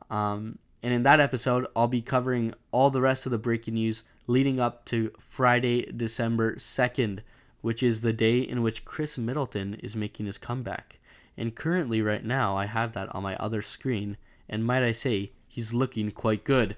Um, 0.07 0.59
and 0.83 0.93
in 0.93 1.01
that 1.01 1.19
episode, 1.19 1.65
I'll 1.75 1.87
be 1.87 2.03
covering 2.03 2.53
all 2.71 2.91
the 2.91 3.01
rest 3.01 3.25
of 3.25 3.31
the 3.31 3.39
breaking 3.39 3.73
news 3.73 4.03
leading 4.27 4.59
up 4.59 4.85
to 4.85 5.11
Friday, 5.17 5.91
December 5.91 6.57
2nd 6.57 7.21
which 7.61 7.81
is 7.81 8.01
the 8.01 8.13
day 8.13 8.41
in 8.41 8.61
which 8.61 8.85
Khris 8.85 9.17
Middleton 9.17 9.73
is 9.81 9.95
making 9.95 10.27
his 10.27 10.37
comeback. 10.37 10.99
And 11.35 11.55
currently, 11.55 12.03
right 12.03 12.23
now, 12.23 12.55
I 12.55 12.67
have 12.67 12.91
that 12.91 13.15
on 13.15 13.23
my 13.23 13.35
other 13.37 13.63
screen, 13.63 14.17
and 14.47 14.63
might 14.63 14.83
I 14.83 14.91
say, 14.91 15.31
he's 15.47 15.73
looking 15.73 16.11
quite 16.11 16.43
good. 16.43 16.75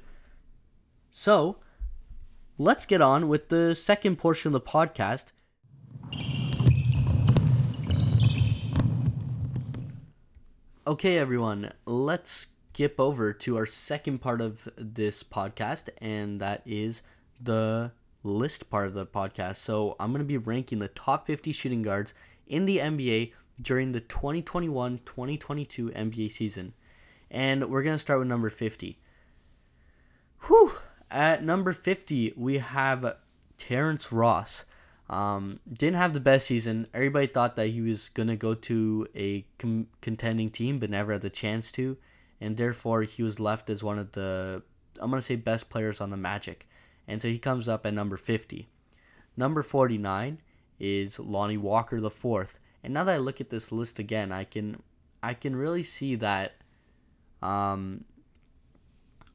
So, 1.12 1.58
let's 2.58 2.86
get 2.86 3.02
on 3.02 3.28
with 3.28 3.50
the 3.50 3.76
second 3.76 4.19
portion 4.19 4.47
of 4.47 4.54
the 4.54 4.62
podcast. 4.62 5.34
Okay, 10.88 11.17
everyone, 11.17 11.73
let's 11.86 12.47
skip 12.71 12.97
over 12.97 13.34
to 13.34 13.58
our 13.58 13.65
second 13.65 14.19
part 14.19 14.39
of 14.39 14.69
this 14.78 15.21
podcast, 15.21 15.89
and 15.97 16.39
that 16.39 16.62
is 16.65 17.02
the 17.41 17.91
list 18.23 18.69
part 18.69 18.88
of 18.88 18.93
the 18.93 19.06
podcast. 19.06 19.58
So 19.58 19.97
I'm 20.00 20.13
going 20.13 20.21
to 20.21 20.26
be 20.26 20.38
ranking 20.38 20.80
the 20.80 20.88
top 20.88 21.28
50 21.28 21.52
shooting 21.52 21.82
guards 21.82 22.13
in 22.47 22.65
the 22.65 22.78
NBA 22.78 23.34
during 23.62 23.91
the 23.91 24.00
2021 24.00 25.02
2022 25.06 25.89
NBA 25.89 26.32
season. 26.32 26.73
And 27.30 27.69
we're 27.69 27.84
going 27.84 27.95
to 27.95 28.00
start 28.00 28.19
with 28.19 28.30
number 28.30 28.50
50. 28.50 28.97
Whew! 30.43 30.71
At 31.12 31.43
number 31.43 31.73
50, 31.73 32.32
we 32.38 32.60
have 32.60 33.17
Terrence 33.58 34.13
Ross. 34.13 34.63
Um, 35.10 35.60
didn't 35.72 35.96
have 35.96 36.13
the 36.13 36.20
best 36.20 36.48
season. 36.48 36.88
Everybody 36.93 37.28
thought 37.28 37.56
that 37.56 37.67
he 37.67 37.82
was 37.82 38.10
going 38.10 38.28
to 38.28 38.36
go 38.36 38.54
to 38.54 39.08
a 39.15 39.46
com- 39.58 39.88
contending 40.02 40.50
team, 40.50 40.80
but 40.80 40.89
never 40.89 41.13
had 41.13 41.22
the 41.22 41.30
chance 41.30 41.72
to. 41.74 41.98
And 42.41 42.58
therefore, 42.58 43.04
he 43.04 43.24
was 43.24 43.39
left 43.39 43.70
as 43.70 43.84
one 43.84 43.98
of 43.98 44.12
the, 44.12 44.62
I'm 45.00 45.10
going 45.10 45.20
to 45.22 45.26
say, 45.26 45.38
best 45.38 45.70
players 45.70 46.02
on 46.02 46.10
the 46.10 46.17
Magic. 46.17 46.67
And 47.08 47.22
so 47.22 47.30
he 47.30 47.39
comes 47.39 47.70
up 47.70 47.86
at 47.86 47.93
number 47.93 48.17
50. 48.17 48.67
Number 49.38 49.63
49 49.63 50.39
is 50.80 51.20
Lonnie 51.20 51.58
Walker 51.58 52.02
the 52.02 52.10
fourth. 52.10 52.60
And 52.84 52.93
now 52.93 53.04
that 53.06 53.15
I 53.15 53.17
look 53.17 53.41
at 53.41 53.50
this 53.50 53.72
list 53.72 54.00
again, 54.00 54.32
I 54.32 54.43
can 54.43 54.82
I 55.24 55.34
can 55.34 55.56
really 55.56 55.84
see 55.84 56.15
that 56.15 56.54
um, 57.41 58.06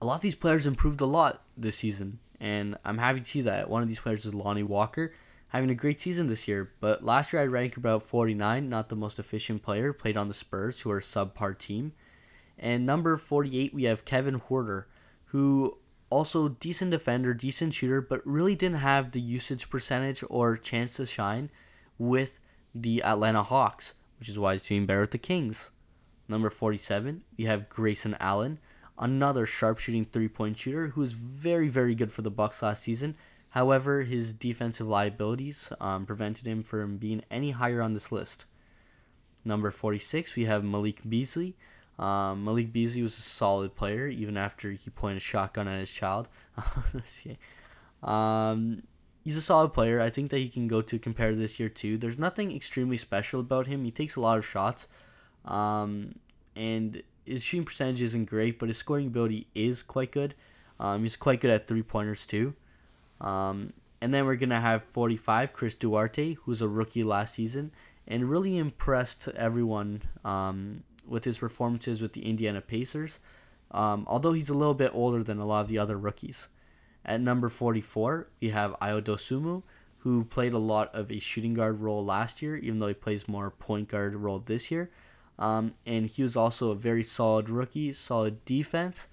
a 0.00 0.06
lot 0.06 0.16
of 0.16 0.20
these 0.20 0.34
players 0.34 0.66
improved 0.66 1.00
a 1.00 1.06
lot 1.06 1.42
this 1.56 1.76
season, 1.76 2.18
and 2.40 2.76
I'm 2.84 2.98
happy 2.98 3.20
to 3.20 3.26
see 3.26 3.42
that. 3.42 3.68
One 3.68 3.82
of 3.82 3.88
these 3.88 4.00
players 4.00 4.24
is 4.24 4.34
Lonnie 4.34 4.62
Walker, 4.62 5.12
having 5.52 5.68
a 5.68 5.74
great 5.74 6.00
season 6.00 6.28
this 6.28 6.48
year. 6.48 6.72
But 6.80 7.04
last 7.04 7.30
year 7.30 7.42
I 7.42 7.44
ranked 7.44 7.76
about 7.76 8.04
49, 8.04 8.70
not 8.70 8.88
the 8.88 8.96
most 8.96 9.18
efficient 9.18 9.62
player, 9.62 9.92
played 9.92 10.16
on 10.16 10.28
the 10.28 10.34
Spurs, 10.34 10.80
who 10.80 10.90
are 10.90 10.98
a 10.98 11.02
subpar 11.02 11.58
team. 11.58 11.92
And 12.58 12.86
number 12.86 13.18
48, 13.18 13.74
we 13.74 13.84
have 13.84 14.06
Kevin 14.06 14.40
Huerter, 14.40 14.84
who 15.26 15.76
also 16.08 16.48
decent 16.48 16.90
defender, 16.90 17.34
decent 17.34 17.74
shooter, 17.74 18.00
but 18.00 18.26
really 18.26 18.54
didn't 18.54 18.78
have 18.78 19.10
the 19.10 19.20
usage 19.20 19.68
percentage 19.68 20.24
or 20.30 20.56
chance 20.56 20.96
to 20.96 21.04
shine 21.04 21.50
with 21.98 22.40
the 22.74 23.02
Atlanta 23.02 23.42
Hawks, 23.42 23.92
which 24.18 24.30
is 24.30 24.38
why 24.38 24.54
he's 24.54 24.62
doing 24.62 24.86
better 24.86 25.00
with 25.00 25.10
the 25.10 25.18
Kings. 25.18 25.70
Number 26.28 26.48
47, 26.48 27.24
we 27.36 27.44
have 27.44 27.68
Grayson 27.68 28.16
Allen, 28.20 28.58
another 28.98 29.44
sharpshooting 29.44 30.06
three-point 30.06 30.56
shooter 30.56 30.88
who 30.88 31.02
was 31.02 31.12
very, 31.12 31.68
very 31.68 31.94
good 31.94 32.10
for 32.10 32.22
the 32.22 32.30
Bucks 32.30 32.62
last 32.62 32.82
season. 32.82 33.16
However, 33.52 34.02
his 34.02 34.32
defensive 34.32 34.86
liabilities 34.86 35.70
um, 35.78 36.06
prevented 36.06 36.46
him 36.46 36.62
from 36.62 36.96
being 36.96 37.22
any 37.30 37.50
higher 37.50 37.82
on 37.82 37.92
this 37.92 38.10
list. 38.10 38.46
Number 39.44 39.70
46, 39.70 40.36
we 40.36 40.46
have 40.46 40.64
Malik 40.64 41.02
Beasley. 41.06 41.54
Um, 41.98 42.44
Malik 42.44 42.72
Beasley 42.72 43.02
was 43.02 43.18
a 43.18 43.22
solid 43.22 43.76
player 43.76 44.06
even 44.06 44.38
after 44.38 44.70
he 44.70 44.88
pointed 44.88 45.18
a 45.18 45.20
shotgun 45.20 45.68
at 45.68 45.80
his 45.80 45.90
child. 45.90 46.30
um, 48.02 48.84
he's 49.22 49.36
a 49.36 49.42
solid 49.42 49.74
player. 49.74 50.00
I 50.00 50.08
think 50.08 50.30
that 50.30 50.38
he 50.38 50.48
can 50.48 50.66
go 50.66 50.80
to 50.80 50.98
compare 50.98 51.34
this 51.34 51.60
year 51.60 51.68
too. 51.68 51.98
There's 51.98 52.18
nothing 52.18 52.56
extremely 52.56 52.96
special 52.96 53.40
about 53.40 53.66
him. 53.66 53.84
He 53.84 53.90
takes 53.90 54.16
a 54.16 54.20
lot 54.20 54.38
of 54.38 54.46
shots, 54.46 54.88
um, 55.44 56.14
and 56.56 57.02
his 57.26 57.42
shooting 57.42 57.66
percentage 57.66 58.00
isn't 58.00 58.30
great, 58.30 58.58
but 58.58 58.70
his 58.70 58.78
scoring 58.78 59.08
ability 59.08 59.46
is 59.54 59.82
quite 59.82 60.10
good. 60.10 60.34
Um, 60.80 61.02
he's 61.02 61.18
quite 61.18 61.42
good 61.42 61.50
at 61.50 61.68
three 61.68 61.82
pointers 61.82 62.24
too. 62.24 62.54
Um, 63.22 63.72
and 64.02 64.12
then 64.12 64.26
we're 64.26 64.36
gonna 64.36 64.60
have 64.60 64.82
45 64.92 65.52
Chris 65.52 65.74
Duarte, 65.74 66.34
who's 66.34 66.60
a 66.60 66.68
rookie 66.68 67.04
last 67.04 67.34
season, 67.34 67.70
and 68.06 68.28
really 68.28 68.58
impressed 68.58 69.28
everyone 69.28 70.02
um, 70.24 70.82
with 71.06 71.24
his 71.24 71.38
performances 71.38 72.02
with 72.02 72.12
the 72.12 72.28
Indiana 72.28 72.60
Pacers. 72.60 73.20
Um, 73.70 74.04
although 74.06 74.32
he's 74.32 74.50
a 74.50 74.54
little 74.54 74.74
bit 74.74 74.90
older 74.92 75.22
than 75.22 75.38
a 75.38 75.46
lot 75.46 75.60
of 75.60 75.68
the 75.68 75.78
other 75.78 75.96
rookies. 75.96 76.48
At 77.04 77.20
number 77.20 77.48
44, 77.48 78.28
we 78.40 78.50
have 78.50 78.76
Ayo 78.82 79.00
Dosunmu, 79.00 79.62
who 79.98 80.24
played 80.24 80.52
a 80.52 80.58
lot 80.58 80.94
of 80.94 81.10
a 81.10 81.18
shooting 81.18 81.54
guard 81.54 81.80
role 81.80 82.04
last 82.04 82.42
year, 82.42 82.56
even 82.56 82.80
though 82.80 82.88
he 82.88 82.94
plays 82.94 83.28
more 83.28 83.50
point 83.50 83.88
guard 83.88 84.14
role 84.14 84.40
this 84.40 84.70
year. 84.70 84.90
Um, 85.38 85.74
and 85.86 86.06
he 86.06 86.22
was 86.22 86.36
also 86.36 86.70
a 86.70 86.74
very 86.74 87.02
solid 87.02 87.48
rookie, 87.48 87.92
solid 87.92 88.44
defense. 88.44 89.06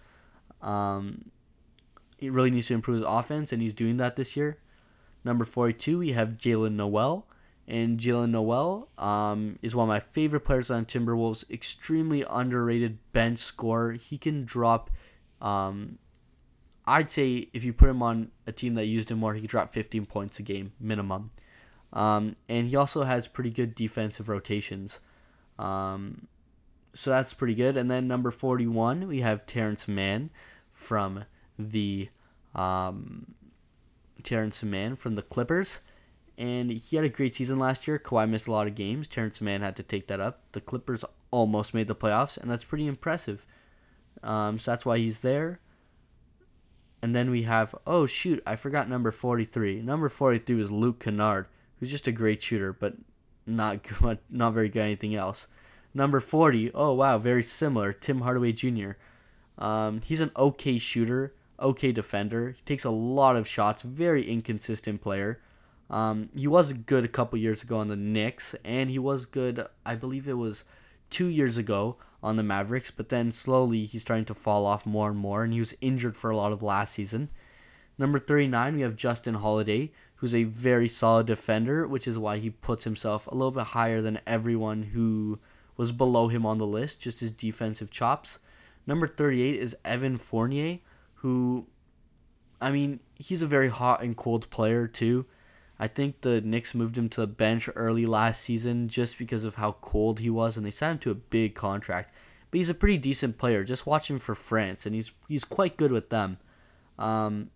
Um, 0.62 1.32
he 2.20 2.30
really 2.30 2.52
needs 2.52 2.68
to 2.68 2.74
improve 2.74 2.98
his 2.98 3.06
offense, 3.08 3.52
and 3.52 3.62
he's 3.62 3.74
doing 3.74 3.98
that 3.98 4.16
this 4.16 4.36
year. 4.36 4.58
Number 5.24 5.46
42, 5.46 6.00
we 6.00 6.12
have 6.12 6.38
Jaylen 6.38 6.74
Nowell. 6.74 7.28
And 7.68 8.00
Jaylen 8.00 8.32
Nowell 8.32 8.90
um, 8.98 9.60
is 9.62 9.76
one 9.76 9.84
of 9.84 9.90
my 9.90 10.00
favorite 10.00 10.40
players 10.40 10.72
on 10.72 10.86
Timberwolves. 10.86 11.48
Extremely 11.52 12.26
underrated 12.28 12.98
bench 13.12 13.40
scorer. 13.40 13.92
He 13.94 14.18
can 14.18 14.44
drop 14.44 14.90
um, 15.40 16.00
I'd 16.90 17.12
say 17.12 17.50
if 17.54 17.64
you 17.64 17.72
put 17.72 17.88
him 17.88 18.02
on 18.02 18.32
a 18.48 18.52
team 18.52 18.74
that 18.74 18.86
used 18.86 19.12
him 19.12 19.20
more, 19.20 19.36
he 19.36 19.42
could 19.42 19.50
drop 19.52 19.72
15 19.72 20.08
points 20.08 20.40
a 20.40 20.44
game 20.44 20.72
minimum. 20.80 21.30
Um, 21.94 22.36
and 22.48 22.68
he 22.68 22.76
also 22.76 23.04
has 23.04 23.28
pretty 23.28 23.52
good 23.52 23.76
defensive 23.76 24.28
rotations. 24.28 25.00
Um, 25.60 26.28
so 26.96 27.12
that's 27.12 27.34
pretty 27.34 27.54
good. 27.54 27.78
And 27.78 27.92
then 27.92 28.08
number 28.08 28.32
41, 28.32 29.08
we 29.08 29.22
have 29.22 29.46
Terance 29.46 29.88
Mann 29.88 30.32
from 30.74 31.26
the 31.60 32.10
um, 32.56 33.36
Terance 34.24 34.64
Mann 34.64 34.96
from 34.96 35.16
the 35.16 35.22
Clippers. 35.22 35.80
And 36.38 36.72
he 36.72 36.96
had 36.96 37.06
a 37.06 37.10
great 37.10 37.36
season 37.36 37.60
last 37.60 37.86
year. 37.88 38.00
Kawhi 38.00 38.28
missed 38.28 38.48
a 38.48 38.52
lot 38.52 38.68
of 38.68 38.76
games. 38.76 39.08
Terance 39.08 39.42
Mann 39.42 39.62
had 39.62 39.76
to 39.76 39.84
take 39.84 40.08
that 40.08 40.22
up. 40.22 40.42
The 40.54 40.62
Clippers 40.62 41.04
almost 41.32 41.74
made 41.74 41.88
the 41.88 41.96
playoffs, 41.96 42.38
and 42.38 42.50
that's 42.50 42.64
pretty 42.64 42.88
impressive. 42.88 43.46
Um, 44.24 44.58
so 44.58 44.72
that's 44.72 44.86
why 44.86 44.98
he's 44.98 45.20
there. 45.20 45.60
And 47.02 47.16
then 47.16 47.30
we 47.30 47.44
have, 47.44 47.76
oh 47.88 48.06
shoot, 48.06 48.44
I 48.46 48.56
forgot 48.56 48.90
number 48.90 49.12
43. 49.12 49.82
Number 49.82 50.10
43 50.10 50.62
is 50.62 50.72
Luke 50.72 51.00
Kennard, 51.00 51.48
who's 51.80 51.92
just 51.92 52.08
a 52.08 52.12
great 52.12 52.42
shooter, 52.42 52.74
but 52.74 52.96
not 53.46 53.84
good, 54.02 54.20
not 54.30 54.54
very 54.54 54.70
good 54.70 54.82
at 54.82 54.86
anything 54.86 55.16
else. 55.16 55.48
Number 55.94 56.20
40, 56.20 56.72
oh 56.74 56.94
wow, 56.94 57.18
very 57.18 57.44
similar, 57.44 57.94
Tim 57.94 58.22
Hardaway 58.22 58.52
Jr. 58.52 58.92
Um, 59.58 60.02
he's 60.02 60.22
an 60.22 60.32
okay 60.38 60.78
shooter, 60.78 61.34
okay 61.62 61.92
defender. 61.92 62.52
He 62.52 62.62
takes 62.64 62.86
a 62.86 62.90
lot 62.90 63.36
of 63.36 63.48
shots, 63.48 63.82
very 63.82 64.30
inconsistent 64.30 65.02
player. 65.02 65.42
Um, 65.90 66.30
he 66.36 66.48
was 66.48 66.74
good 66.74 67.04
a 67.04 67.10
couple 67.10 67.40
years 67.40 67.64
ago 67.64 67.78
on 67.78 67.88
the 67.88 67.96
Knicks, 67.96 68.56
and 68.64 68.90
he 68.90 69.00
was 69.00 69.26
good, 69.26 69.66
I 69.86 69.96
believe 69.96 70.28
it 70.28 70.34
was 70.34 70.66
two 71.10 71.28
years 71.28 71.58
ago 71.58 71.98
on 72.22 72.36
the 72.36 72.44
Mavericks, 72.44 72.92
but 72.92 73.10
then 73.10 73.32
slowly 73.32 73.86
he's 73.86 74.02
starting 74.02 74.26
to 74.26 74.34
fall 74.34 74.66
off 74.66 74.86
more 74.86 75.10
and 75.10 75.18
more, 75.18 75.44
and 75.44 75.54
he 75.54 75.60
was 75.60 75.76
injured 75.82 76.16
for 76.16 76.30
a 76.30 76.36
lot 76.36 76.52
of 76.52 76.62
last 76.62 76.94
season. 76.94 77.30
Number 77.98 78.20
39, 78.20 78.76
we 78.76 78.82
have 78.82 78.96
Justin 78.96 79.36
Holiday, 79.36 79.92
who's 80.16 80.36
a 80.36 80.44
very 80.44 80.88
solid 80.88 81.28
defender, 81.28 81.88
which 81.88 82.08
is 82.08 82.20
why 82.20 82.38
he 82.38 82.50
puts 82.50 82.84
himself 82.84 83.28
a 83.28 83.34
little 83.34 83.52
bit 83.52 83.64
higher 83.64 84.02
than 84.02 84.20
everyone 84.28 84.84
who 84.84 85.40
was 85.76 85.92
below 85.92 86.28
him 86.28 86.46
on 86.46 86.58
the 86.58 86.68
list, 86.68 87.00
just 87.00 87.22
his 87.22 87.32
defensive 87.32 87.90
chops. 87.90 88.40
Number 88.86 89.08
38 89.08 89.56
is 89.56 89.76
Evan 89.86 90.18
Fournier, 90.18 90.80
who, 91.22 91.68
I 92.62 92.72
mean, 92.72 93.00
he's 93.16 93.42
a 93.42 93.48
very 93.48 93.70
hot 93.70 94.02
and 94.02 94.16
cold 94.16 94.50
player 94.50 94.88
too. 94.88 95.26
I 95.80 95.88
think 95.88 96.22
the 96.22 96.42
Knicks 96.42 96.76
moved 96.76 96.98
him 96.98 97.08
to 97.10 97.22
the 97.22 97.28
bench 97.28 97.70
early 97.76 98.06
last 98.06 98.42
season 98.42 98.90
just 98.90 99.18
because 99.18 99.46
of 99.46 99.56
how 99.56 99.74
cold 99.82 100.20
he 100.20 100.30
was, 100.30 100.58
and 100.58 100.66
they 100.66 100.72
signed 100.72 100.96
him 100.96 101.00
to 101.00 101.12
a 101.12 101.16
big 101.16 101.56
contract. 101.56 102.14
But 102.52 102.58
he's 102.58 102.70
a 102.70 102.74
pretty 102.74 102.98
decent 102.98 103.38
player. 103.38 103.64
Just 103.64 103.86
watch 103.86 104.10
him 104.10 104.20
for 104.20 104.36
France, 104.36 104.86
and 104.86 104.94
he's 104.94 105.12
he's 105.28 105.46
quite 105.46 105.78
good 105.78 105.92
with 105.92 106.10
them. 106.10 106.38
Um, 106.98 107.52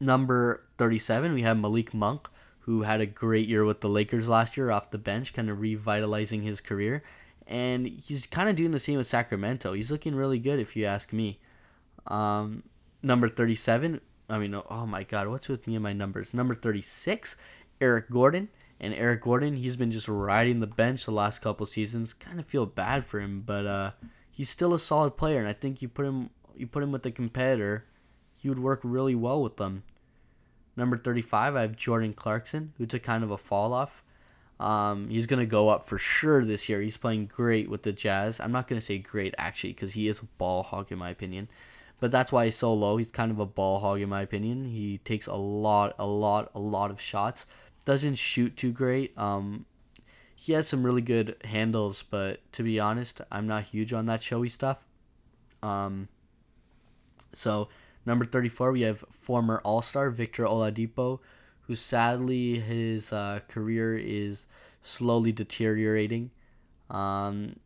number 0.00 0.64
37, 0.78 1.34
we 1.34 1.42
have 1.42 1.58
Malik 1.58 1.92
Monk, 1.92 2.28
who 2.60 2.82
had 2.82 3.00
a 3.00 3.06
great 3.06 3.48
year 3.48 3.64
with 3.64 3.80
the 3.80 3.88
Lakers 3.88 4.28
last 4.28 4.56
year 4.56 4.70
off 4.70 4.90
the 4.90 4.98
bench, 4.98 5.34
kind 5.34 5.50
of 5.50 5.60
revitalizing 5.60 6.42
his 6.42 6.60
career. 6.60 7.02
And 7.46 7.86
he's 7.86 8.26
kind 8.26 8.48
of 8.48 8.56
doing 8.56 8.70
the 8.70 8.78
same 8.78 8.96
with 8.96 9.06
Sacramento. 9.06 9.72
He's 9.72 9.90
looking 9.90 10.14
really 10.14 10.38
good, 10.38 10.60
if 10.60 10.76
you 10.76 10.86
ask 10.86 11.12
me. 11.12 11.40
Um, 12.06 12.62
number 13.02 13.28
37, 13.28 14.00
I 14.28 14.38
mean, 14.38 14.54
oh 14.54 14.86
my 14.86 15.02
God, 15.02 15.28
what's 15.28 15.48
with 15.48 15.66
me 15.66 15.74
and 15.74 15.82
my 15.82 15.92
numbers? 15.92 16.32
Number 16.32 16.54
36, 16.54 17.36
Eric 17.80 18.10
Gordon. 18.10 18.48
And 18.82 18.94
Eric 18.94 19.22
Gordon, 19.22 19.54
he's 19.54 19.76
been 19.76 19.90
just 19.90 20.08
riding 20.08 20.60
the 20.60 20.66
bench 20.66 21.04
the 21.04 21.10
last 21.10 21.40
couple 21.40 21.66
seasons. 21.66 22.14
Kind 22.14 22.40
of 22.40 22.46
feel 22.46 22.64
bad 22.64 23.04
for 23.04 23.20
him, 23.20 23.42
but 23.44 23.66
uh, 23.66 23.90
he's 24.30 24.48
still 24.48 24.72
a 24.72 24.78
solid 24.78 25.18
player, 25.18 25.38
and 25.38 25.46
I 25.46 25.52
think 25.52 25.82
you 25.82 25.88
put 25.88 26.06
him 26.06 26.30
you 26.56 26.66
put 26.66 26.82
him 26.82 26.92
with 26.92 27.04
a 27.06 27.10
competitor, 27.10 27.84
he 28.34 28.48
would 28.48 28.58
work 28.58 28.80
really 28.82 29.14
well 29.14 29.42
with 29.42 29.56
them. 29.56 29.82
Number 30.76 30.96
35, 30.96 31.56
I 31.56 31.62
have 31.62 31.76
Jordan 31.76 32.12
Clarkson, 32.12 32.72
who 32.76 32.86
took 32.86 33.02
kind 33.02 33.24
of 33.24 33.30
a 33.30 33.38
fall 33.38 33.72
off. 33.72 34.02
Um, 34.58 35.08
he's 35.08 35.26
going 35.26 35.40
to 35.40 35.46
go 35.46 35.70
up 35.70 35.88
for 35.88 35.96
sure 35.96 36.44
this 36.44 36.68
year. 36.68 36.82
He's 36.82 36.98
playing 36.98 37.26
great 37.26 37.70
with 37.70 37.82
the 37.82 37.92
Jazz. 37.92 38.40
I'm 38.40 38.52
not 38.52 38.68
going 38.68 38.78
to 38.78 38.84
say 38.84 38.98
great, 38.98 39.34
actually, 39.38 39.72
because 39.72 39.94
he 39.94 40.06
is 40.06 40.20
a 40.20 40.26
ball 40.36 40.62
hog, 40.62 40.92
in 40.92 40.98
my 40.98 41.08
opinion 41.08 41.48
but 42.00 42.10
that's 42.10 42.32
why 42.32 42.46
he's 42.46 42.56
so 42.56 42.72
low. 42.72 42.96
He's 42.96 43.10
kind 43.10 43.30
of 43.30 43.38
a 43.38 43.46
ball 43.46 43.78
hog 43.78 44.00
in 44.00 44.08
my 44.08 44.22
opinion. 44.22 44.64
He 44.64 44.98
takes 44.98 45.26
a 45.26 45.34
lot, 45.34 45.94
a 45.98 46.06
lot, 46.06 46.50
a 46.54 46.60
lot 46.60 46.90
of 46.90 47.00
shots. 47.00 47.46
Doesn't 47.84 48.16
shoot 48.16 48.56
too 48.56 48.72
great. 48.72 49.16
Um, 49.18 49.66
he 50.34 50.54
has 50.54 50.66
some 50.66 50.82
really 50.82 51.02
good 51.02 51.36
handles, 51.44 52.02
but 52.02 52.40
to 52.52 52.62
be 52.62 52.80
honest, 52.80 53.20
I'm 53.30 53.46
not 53.46 53.64
huge 53.64 53.92
on 53.92 54.06
that 54.06 54.22
showy 54.22 54.48
stuff. 54.48 54.78
Um, 55.62 56.08
so 57.34 57.68
number 58.06 58.24
34, 58.24 58.72
we 58.72 58.80
have 58.82 59.04
former 59.10 59.60
All 59.62 59.82
Star 59.82 60.10
Victor 60.10 60.44
Oladipo, 60.44 61.20
who 61.66 61.74
sadly 61.74 62.58
his 62.58 63.12
uh, 63.12 63.40
career 63.48 63.98
is 63.98 64.46
slowly 64.82 65.32
deteriorating. 65.32 66.30
Um, 66.88 67.56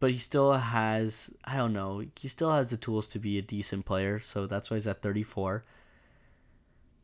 but 0.00 0.10
he 0.10 0.18
still 0.18 0.52
has 0.52 1.30
I 1.44 1.56
don't 1.56 1.72
know 1.72 2.04
he 2.16 2.28
still 2.28 2.50
has 2.50 2.70
the 2.70 2.76
tools 2.76 3.06
to 3.08 3.18
be 3.18 3.38
a 3.38 3.42
decent 3.42 3.84
player, 3.84 4.20
so 4.20 4.46
that's 4.46 4.70
why 4.70 4.76
he's 4.76 4.86
at 4.86 5.02
34. 5.02 5.64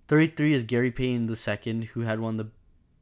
33 0.08 0.54
is 0.54 0.64
Gary 0.64 0.90
Payton 0.90 1.28
II, 1.28 1.84
who 1.86 2.00
had 2.00 2.18
one 2.18 2.38
of 2.38 2.46
the 2.46 2.52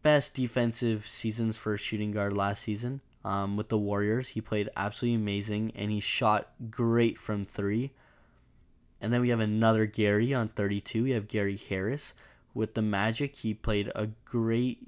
best 0.03 0.35
defensive 0.35 1.07
seasons 1.07 1.57
for 1.57 1.75
a 1.75 1.79
shooting 1.79 2.13
guard 2.13 2.35
last 2.35 2.63
season 2.63 3.01
um, 3.25 3.57
with 3.57 3.69
the 3.71 3.79
Warriors. 3.79 4.29
He 4.29 4.41
played 4.41 4.69
absolutely 4.77 5.17
amazing 5.17 5.73
and 5.75 5.91
he 5.91 6.01
shot 6.01 6.51
great 6.71 7.19
from 7.19 7.47
three. 7.47 7.93
And 9.01 9.13
then 9.13 9.21
we 9.21 9.31
have 9.31 9.41
another 9.41 9.87
Gary 9.87 10.35
on 10.35 10.49
32. 10.49 11.05
We 11.05 11.11
have 11.13 11.29
Gary 11.29 11.57
Harris 11.57 12.15
with 12.53 12.75
the 12.75 12.83
Magic. 12.83 13.37
He 13.37 13.55
played 13.55 13.91
a 13.95 14.09
great 14.25 14.87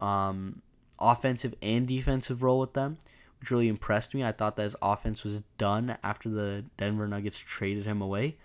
um, 0.00 0.62
offensive 0.98 1.54
and 1.62 1.86
defensive 1.86 2.42
role 2.42 2.58
with 2.58 2.72
them 2.72 2.98
really 3.48 3.68
impressed 3.68 4.14
me. 4.14 4.24
I 4.24 4.32
thought 4.32 4.56
that 4.56 4.64
his 4.64 4.76
offense 4.82 5.24
was 5.24 5.42
done 5.56 5.96
after 6.02 6.28
the 6.28 6.64
Denver 6.76 7.08
Nuggets 7.08 7.38
traded 7.38 7.86
him 7.86 8.02
away. 8.02 8.36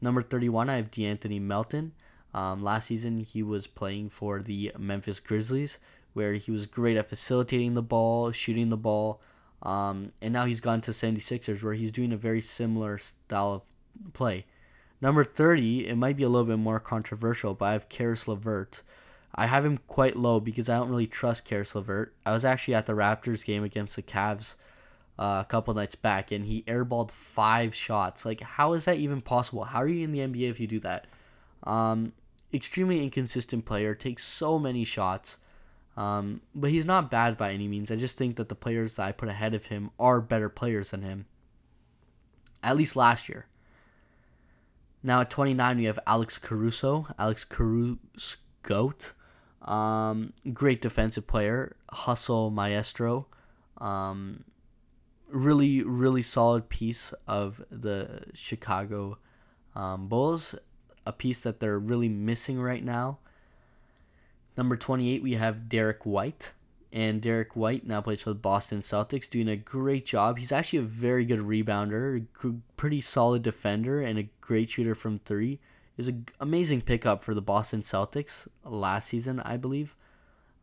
Number 0.00 0.22
31, 0.22 0.70
I 0.70 0.76
have 0.76 0.90
De'Anthony 0.90 1.40
Melton. 1.40 1.92
Um, 2.32 2.62
last 2.62 2.86
season, 2.86 3.18
he 3.18 3.42
was 3.42 3.66
playing 3.66 4.10
for 4.10 4.40
the 4.40 4.72
Memphis 4.78 5.20
Grizzlies, 5.20 5.78
where 6.12 6.34
he 6.34 6.50
was 6.50 6.66
great 6.66 6.96
at 6.96 7.08
facilitating 7.08 7.74
the 7.74 7.82
ball, 7.82 8.30
shooting 8.30 8.70
the 8.70 8.76
ball, 8.76 9.20
um, 9.62 10.12
and 10.22 10.32
now 10.32 10.46
he's 10.46 10.60
gone 10.60 10.80
to 10.82 10.90
76ers, 10.90 11.62
where 11.62 11.74
he's 11.74 11.92
doing 11.92 12.12
a 12.12 12.16
very 12.16 12.40
similar 12.40 12.98
style 12.98 13.54
of 13.54 14.12
play. 14.12 14.46
Number 15.00 15.24
30, 15.24 15.88
it 15.88 15.96
might 15.96 16.16
be 16.16 16.22
a 16.22 16.28
little 16.28 16.46
bit 16.46 16.58
more 16.58 16.80
controversial, 16.80 17.54
but 17.54 17.64
I 17.66 17.72
have 17.72 17.88
Caris 17.88 18.28
LeVert. 18.28 18.82
I 19.40 19.46
have 19.46 19.64
him 19.64 19.78
quite 19.88 20.16
low 20.16 20.38
because 20.38 20.68
I 20.68 20.76
don't 20.76 20.90
really 20.90 21.06
trust 21.06 21.46
Caris 21.46 21.74
LeVert. 21.74 22.14
I 22.26 22.32
was 22.32 22.44
actually 22.44 22.74
at 22.74 22.84
the 22.84 22.92
Raptors 22.92 23.42
game 23.42 23.64
against 23.64 23.96
the 23.96 24.02
Cavs 24.02 24.54
uh, 25.18 25.40
a 25.40 25.46
couple 25.48 25.72
nights 25.72 25.94
back, 25.94 26.30
and 26.30 26.44
he 26.44 26.62
airballed 26.64 27.10
five 27.10 27.74
shots. 27.74 28.26
Like, 28.26 28.42
how 28.42 28.74
is 28.74 28.84
that 28.84 28.98
even 28.98 29.22
possible? 29.22 29.64
How 29.64 29.78
are 29.78 29.88
you 29.88 30.04
in 30.04 30.12
the 30.12 30.18
NBA 30.18 30.50
if 30.50 30.60
you 30.60 30.66
do 30.66 30.78
that? 30.80 31.06
Um, 31.62 32.12
extremely 32.52 33.02
inconsistent 33.02 33.64
player, 33.64 33.94
takes 33.94 34.24
so 34.24 34.58
many 34.58 34.84
shots. 34.84 35.38
Um, 35.96 36.42
but 36.54 36.68
he's 36.68 36.84
not 36.84 37.10
bad 37.10 37.38
by 37.38 37.54
any 37.54 37.66
means. 37.66 37.90
I 37.90 37.96
just 37.96 38.18
think 38.18 38.36
that 38.36 38.50
the 38.50 38.54
players 38.54 38.96
that 38.96 39.06
I 39.06 39.12
put 39.12 39.30
ahead 39.30 39.54
of 39.54 39.64
him 39.64 39.90
are 39.98 40.20
better 40.20 40.50
players 40.50 40.90
than 40.90 41.00
him. 41.00 41.24
At 42.62 42.76
least 42.76 42.94
last 42.94 43.26
year. 43.26 43.46
Now 45.02 45.22
at 45.22 45.30
29, 45.30 45.78
we 45.78 45.84
have 45.84 45.98
Alex 46.06 46.36
Caruso. 46.36 47.06
Alex 47.18 47.46
Caruso. 47.46 47.96
Um, 49.62 50.32
great 50.52 50.80
defensive 50.80 51.26
player. 51.26 51.76
Hustle 51.90 52.50
maestro. 52.50 53.26
Um, 53.78 54.44
really, 55.28 55.82
really 55.82 56.22
solid 56.22 56.68
piece 56.68 57.12
of 57.26 57.62
the 57.70 58.24
Chicago 58.34 59.18
um, 59.74 60.08
Bulls. 60.08 60.54
A 61.06 61.12
piece 61.12 61.40
that 61.40 61.60
they're 61.60 61.78
really 61.78 62.08
missing 62.08 62.60
right 62.60 62.84
now. 62.84 63.18
Number 64.56 64.76
28, 64.76 65.22
we 65.22 65.34
have 65.34 65.68
Derrick 65.68 66.04
White. 66.04 66.52
And 66.92 67.22
Derrick 67.22 67.54
White 67.54 67.86
now 67.86 68.00
plays 68.00 68.22
for 68.22 68.30
the 68.30 68.34
Boston 68.34 68.82
Celtics, 68.82 69.30
doing 69.30 69.48
a 69.48 69.56
great 69.56 70.04
job. 70.06 70.38
He's 70.38 70.50
actually 70.50 70.80
a 70.80 70.82
very 70.82 71.24
good 71.24 71.38
rebounder, 71.38 72.26
pretty 72.76 73.00
solid 73.00 73.42
defender, 73.42 74.00
and 74.00 74.18
a 74.18 74.28
great 74.40 74.70
shooter 74.70 74.96
from 74.96 75.20
three. 75.20 75.60
Was 76.00 76.08
an 76.08 76.26
amazing 76.40 76.80
pickup 76.82 77.22
for 77.22 77.34
the 77.34 77.42
Boston 77.42 77.82
Celtics 77.82 78.48
last 78.64 79.08
season, 79.08 79.40
I 79.40 79.56
believe. 79.56 79.94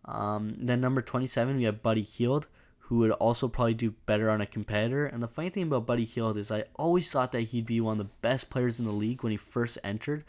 Um, 0.05 0.55
then 0.57 0.81
number 0.81 1.01
27, 1.01 1.57
we 1.57 1.63
have 1.63 1.83
Buddy 1.83 2.01
Hield, 2.01 2.47
who 2.79 2.99
would 2.99 3.11
also 3.11 3.47
probably 3.47 3.73
do 3.73 3.91
better 4.05 4.29
on 4.29 4.41
a 4.41 4.47
competitor. 4.47 5.05
And 5.05 5.21
the 5.21 5.27
funny 5.27 5.49
thing 5.49 5.63
about 5.63 5.85
Buddy 5.85 6.05
Hield 6.05 6.37
is 6.37 6.49
I 6.49 6.63
always 6.75 7.11
thought 7.11 7.31
that 7.33 7.41
he'd 7.41 7.65
be 7.65 7.81
one 7.81 7.99
of 7.99 8.05
the 8.05 8.13
best 8.21 8.49
players 8.49 8.79
in 8.79 8.85
the 8.85 8.91
league 8.91 9.21
when 9.21 9.31
he 9.31 9.37
first 9.37 9.77
entered 9.83 10.23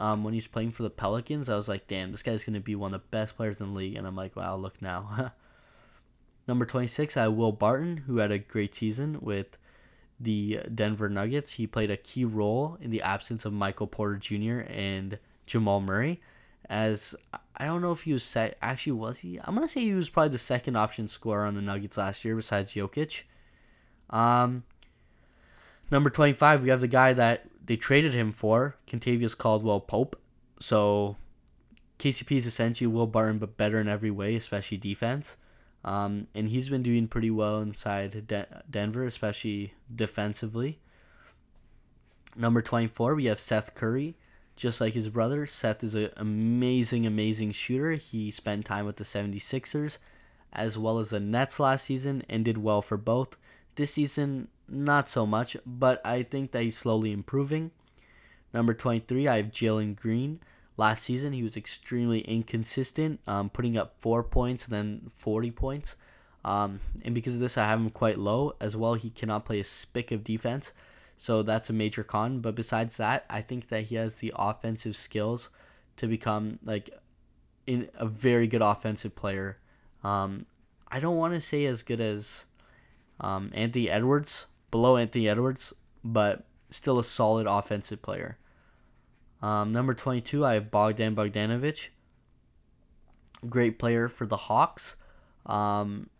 um, 0.00 0.24
when 0.24 0.32
he's 0.32 0.46
playing 0.46 0.70
for 0.70 0.82
the 0.82 0.90
Pelicans, 0.90 1.48
I 1.48 1.56
was 1.56 1.68
like, 1.68 1.86
damn, 1.86 2.10
this 2.10 2.22
guy's 2.22 2.42
going 2.42 2.54
to 2.54 2.60
be 2.60 2.74
one 2.74 2.94
of 2.94 3.02
the 3.02 3.08
best 3.10 3.36
players 3.36 3.60
in 3.60 3.66
the 3.66 3.72
league. 3.72 3.96
And 3.96 4.06
I'm 4.06 4.16
like, 4.16 4.34
wow, 4.34 4.56
look 4.56 4.80
now. 4.80 5.32
Number 6.48 6.64
26, 6.64 7.16
I 7.16 7.22
have 7.22 7.34
Will 7.34 7.52
Barton, 7.52 7.98
who 7.98 8.16
had 8.16 8.32
a 8.32 8.38
great 8.38 8.74
season 8.74 9.18
with 9.20 9.58
the 10.20 10.60
Denver 10.74 11.08
Nuggets. 11.08 11.52
He 11.52 11.66
played 11.66 11.90
a 11.90 11.96
key 11.96 12.24
role 12.24 12.76
in 12.80 12.90
the 12.90 13.02
absence 13.02 13.44
of 13.44 13.52
Michael 13.52 13.86
Porter 13.86 14.16
Jr. 14.16 14.60
and 14.68 15.18
Jamal 15.46 15.80
Murray. 15.80 16.20
As 16.68 17.16
I 17.56 17.66
don't 17.66 17.82
know 17.82 17.90
if 17.90 18.02
he 18.02 18.12
was 18.12 18.22
set, 18.22 18.56
actually 18.62 18.92
was 18.92 19.18
he? 19.18 19.38
I'm 19.38 19.54
gonna 19.54 19.68
say 19.68 19.80
he 19.80 19.94
was 19.94 20.08
probably 20.08 20.30
the 20.30 20.38
second 20.38 20.76
option 20.76 21.08
scorer 21.08 21.44
on 21.44 21.54
the 21.54 21.62
Nuggets 21.62 21.96
last 21.96 22.24
year 22.24 22.36
besides 22.36 22.74
Jokic. 22.74 23.22
Um, 24.10 24.64
number 25.90 26.10
25, 26.10 26.62
we 26.62 26.68
have 26.68 26.80
the 26.80 26.88
guy 26.88 27.12
that 27.12 27.46
they 27.64 27.76
traded 27.76 28.14
him 28.14 28.32
for 28.32 28.76
Kentavious 28.86 29.36
Caldwell 29.36 29.80
Pope. 29.80 30.20
So 30.60 31.16
KCP 31.98 32.36
is 32.36 32.46
essentially 32.46 32.86
Will 32.86 33.06
Barton, 33.06 33.38
but 33.38 33.56
better 33.56 33.80
in 33.80 33.88
every 33.88 34.10
way, 34.10 34.34
especially 34.34 34.78
defense. 34.78 35.36
Um, 35.84 36.26
and 36.34 36.48
he's 36.48 36.68
been 36.68 36.82
doing 36.82 37.08
pretty 37.08 37.30
well 37.30 37.60
inside 37.60 38.26
De- 38.26 38.62
Denver, 38.70 39.04
especially 39.04 39.74
defensively. 39.94 40.78
Number 42.36 42.62
24, 42.62 43.14
we 43.14 43.26
have 43.26 43.40
Seth 43.40 43.74
Curry. 43.74 44.16
Just 44.56 44.80
like 44.80 44.92
his 44.92 45.08
brother, 45.08 45.46
Seth 45.46 45.82
is 45.82 45.94
an 45.94 46.10
amazing, 46.18 47.06
amazing 47.06 47.52
shooter. 47.52 47.94
He 47.94 48.30
spent 48.30 48.66
time 48.66 48.84
with 48.84 48.96
the 48.96 49.04
76ers 49.04 49.96
as 50.52 50.76
well 50.76 50.98
as 50.98 51.10
the 51.10 51.20
Nets 51.20 51.60
last 51.60 51.84
season 51.84 52.24
and 52.28 52.44
did 52.44 52.58
well 52.58 52.82
for 52.82 52.96
both. 52.96 53.36
This 53.76 53.94
season, 53.94 54.48
not 54.68 55.08
so 55.08 55.26
much, 55.26 55.56
but 55.64 56.04
I 56.04 56.22
think 56.22 56.52
that 56.52 56.62
he's 56.62 56.76
slowly 56.76 57.12
improving. 57.12 57.70
Number 58.52 58.74
23, 58.74 59.28
I 59.28 59.36
have 59.38 59.46
Jalen 59.46 59.96
Green. 59.96 60.40
Last 60.80 61.02
season, 61.02 61.34
he 61.34 61.42
was 61.42 61.58
extremely 61.58 62.20
inconsistent, 62.20 63.20
um, 63.26 63.50
putting 63.50 63.76
up 63.76 63.92
four 63.98 64.24
points 64.24 64.64
and 64.64 64.72
then 64.72 65.10
40 65.14 65.50
points. 65.50 65.94
Um, 66.42 66.80
and 67.04 67.14
because 67.14 67.34
of 67.34 67.40
this, 67.40 67.58
I 67.58 67.66
have 67.66 67.78
him 67.78 67.90
quite 67.90 68.16
low. 68.16 68.54
As 68.62 68.78
well, 68.78 68.94
he 68.94 69.10
cannot 69.10 69.44
play 69.44 69.60
a 69.60 69.64
spick 69.64 70.10
of 70.10 70.24
defense. 70.24 70.72
So 71.18 71.42
that's 71.42 71.68
a 71.68 71.74
major 71.74 72.02
con. 72.02 72.40
But 72.40 72.54
besides 72.54 72.96
that, 72.96 73.26
I 73.28 73.42
think 73.42 73.68
that 73.68 73.82
he 73.82 73.96
has 73.96 74.14
the 74.14 74.32
offensive 74.34 74.96
skills 74.96 75.50
to 75.96 76.06
become 76.06 76.58
like 76.64 76.88
in 77.66 77.90
a 77.96 78.06
very 78.06 78.46
good 78.46 78.62
offensive 78.62 79.14
player. 79.14 79.58
Um, 80.02 80.46
I 80.88 80.98
don't 80.98 81.18
want 81.18 81.34
to 81.34 81.42
say 81.42 81.66
as 81.66 81.82
good 81.82 82.00
as 82.00 82.46
um, 83.20 83.50
Anthony 83.52 83.90
Edwards, 83.90 84.46
below 84.70 84.96
Anthony 84.96 85.28
Edwards, 85.28 85.74
but 86.02 86.46
still 86.70 86.98
a 86.98 87.04
solid 87.04 87.46
offensive 87.46 88.00
player. 88.00 88.38
Um, 89.42 89.72
number 89.72 89.94
22, 89.94 90.44
I 90.44 90.54
have 90.54 90.70
Bogdan 90.70 91.16
Bogdanovic. 91.16 91.88
Great 93.48 93.78
player 93.78 94.08
for 94.08 94.26
the 94.26 94.36
Hawks. 94.36 94.96
Um, 95.46 96.10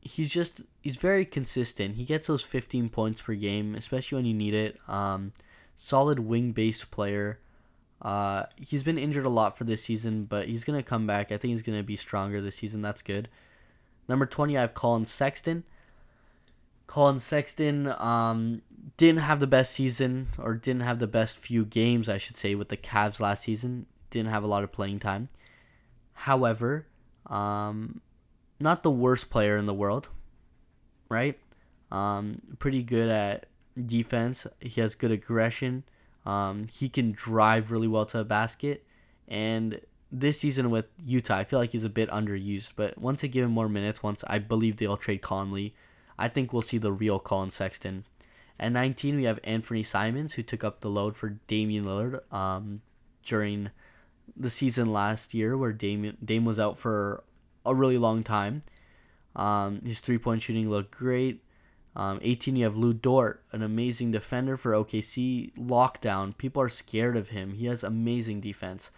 he's 0.00 0.30
just 0.30 0.60
he's 0.82 0.96
very 0.96 1.24
consistent. 1.24 1.96
He 1.96 2.04
gets 2.04 2.26
those 2.26 2.42
15 2.42 2.88
points 2.88 3.22
per 3.22 3.34
game, 3.34 3.74
especially 3.74 4.16
when 4.16 4.26
you 4.26 4.34
need 4.34 4.54
it. 4.54 4.78
Um, 4.88 5.32
solid 5.76 6.18
wing-based 6.18 6.90
player. 6.90 7.38
Uh, 8.02 8.44
he's 8.56 8.82
been 8.82 8.98
injured 8.98 9.24
a 9.24 9.30
lot 9.30 9.56
for 9.56 9.64
this 9.64 9.82
season, 9.82 10.24
but 10.24 10.46
he's 10.48 10.64
gonna 10.64 10.82
come 10.82 11.06
back. 11.06 11.32
I 11.32 11.38
think 11.38 11.52
he's 11.52 11.62
gonna 11.62 11.82
be 11.82 11.96
stronger 11.96 12.40
this 12.40 12.56
season. 12.56 12.82
That's 12.82 13.02
good. 13.02 13.28
Number 14.08 14.26
20, 14.26 14.58
I 14.58 14.60
have 14.60 14.74
Collin 14.74 15.06
Sexton. 15.06 15.64
Collin 16.86 17.18
Sexton 17.18 17.86
um, 17.98 18.60
didn't 18.96 19.20
have 19.20 19.40
the 19.40 19.46
best 19.46 19.72
season, 19.72 20.28
or 20.38 20.54
didn't 20.54 20.82
have 20.82 20.98
the 20.98 21.06
best 21.06 21.38
few 21.38 21.64
games, 21.64 22.08
I 22.08 22.18
should 22.18 22.36
say, 22.36 22.54
with 22.54 22.68
the 22.68 22.76
Cavs 22.76 23.20
last 23.20 23.44
season. 23.44 23.86
Didn't 24.10 24.30
have 24.30 24.42
a 24.42 24.48
lot 24.48 24.64
of 24.64 24.72
playing 24.72 24.98
time. 25.00 25.28
However, 26.12 26.86
um, 27.26 28.00
not 28.60 28.82
the 28.82 28.90
worst 28.90 29.30
player 29.30 29.56
in 29.56 29.66
the 29.66 29.74
world, 29.74 30.08
right? 31.08 31.38
Um, 31.90 32.40
pretty 32.58 32.82
good 32.82 33.08
at 33.08 33.46
defense. 33.86 34.46
He 34.60 34.80
has 34.80 34.94
good 34.94 35.10
aggression. 35.10 35.84
Um, 36.26 36.68
he 36.68 36.88
can 36.88 37.12
drive 37.12 37.70
really 37.70 37.88
well 37.88 38.06
to 38.06 38.20
a 38.20 38.24
basket. 38.24 38.86
And 39.28 39.80
this 40.12 40.40
season 40.40 40.70
with 40.70 40.86
Utah, 41.04 41.38
I 41.38 41.44
feel 41.44 41.58
like 41.58 41.70
he's 41.70 41.84
a 41.84 41.90
bit 41.90 42.08
underused. 42.10 42.72
But 42.76 42.98
once 42.98 43.22
they 43.22 43.28
give 43.28 43.44
him 43.44 43.50
more 43.50 43.68
minutes, 43.68 44.02
once 44.02 44.22
I 44.26 44.38
believe 44.38 44.76
they'll 44.76 44.96
trade 44.96 45.22
Conley, 45.22 45.74
I 46.18 46.28
think 46.28 46.52
we'll 46.52 46.62
see 46.62 46.78
the 46.78 46.92
real 46.92 47.18
Collin 47.18 47.50
Sexton. 47.50 48.04
At 48.58 48.72
19, 48.72 49.16
we 49.16 49.24
have 49.24 49.40
Anthony 49.42 49.82
Simons, 49.82 50.34
who 50.34 50.42
took 50.42 50.62
up 50.62 50.80
the 50.80 50.90
load 50.90 51.16
for 51.16 51.40
Damian 51.48 51.84
Lillard 51.84 52.20
um, 52.32 52.82
during 53.24 53.70
the 54.36 54.50
season 54.50 54.92
last 54.92 55.34
year, 55.34 55.56
where 55.58 55.72
Dame, 55.72 56.16
Dame 56.24 56.44
was 56.44 56.58
out 56.58 56.78
for 56.78 57.24
a 57.66 57.74
really 57.74 57.98
long 57.98 58.22
time. 58.22 58.62
Um, 59.34 59.80
his 59.82 60.00
three 60.00 60.18
point 60.18 60.42
shooting 60.42 60.70
looked 60.70 60.96
great. 60.96 61.42
Um, 61.96 62.18
18, 62.22 62.56
you 62.56 62.64
have 62.64 62.76
Lu 62.76 62.92
Dort, 62.92 63.44
an 63.52 63.62
amazing 63.62 64.10
defender 64.10 64.56
for 64.56 64.72
OKC. 64.72 65.52
Lockdown. 65.56 66.36
People 66.36 66.62
are 66.62 66.68
scared 66.68 67.16
of 67.16 67.30
him. 67.30 67.54
He 67.54 67.66
has 67.66 67.84
amazing 67.84 68.40
defense. 68.40 68.90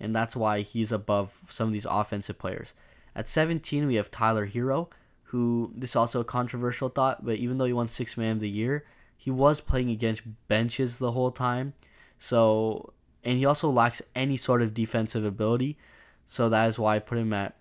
And 0.00 0.14
that's 0.14 0.36
why 0.36 0.60
he's 0.60 0.92
above 0.92 1.38
some 1.48 1.68
of 1.68 1.72
these 1.72 1.86
offensive 1.88 2.38
players. 2.38 2.74
At 3.14 3.28
17, 3.28 3.86
we 3.86 3.96
have 3.96 4.10
Tyler 4.10 4.46
Herro, 4.46 4.90
who 5.24 5.72
this 5.74 5.90
is 5.90 5.96
also 5.96 6.20
a 6.20 6.24
controversial 6.24 6.88
thought, 6.88 7.24
but 7.24 7.36
even 7.36 7.58
though 7.58 7.64
he 7.64 7.72
won 7.72 7.88
six 7.88 8.16
man 8.16 8.36
of 8.36 8.40
the 8.40 8.48
year, 8.48 8.84
he 9.18 9.30
was 9.30 9.60
playing 9.60 9.90
against 9.90 10.22
benches 10.46 10.96
the 10.96 11.12
whole 11.12 11.32
time. 11.32 11.74
So 12.18 12.94
and 13.24 13.36
he 13.36 13.44
also 13.44 13.68
lacks 13.68 14.00
any 14.14 14.36
sort 14.36 14.62
of 14.62 14.72
defensive 14.72 15.24
ability. 15.24 15.76
So 16.26 16.48
that 16.48 16.68
is 16.68 16.78
why 16.78 16.96
I 16.96 16.98
put 17.00 17.18
him 17.18 17.32
at 17.32 17.56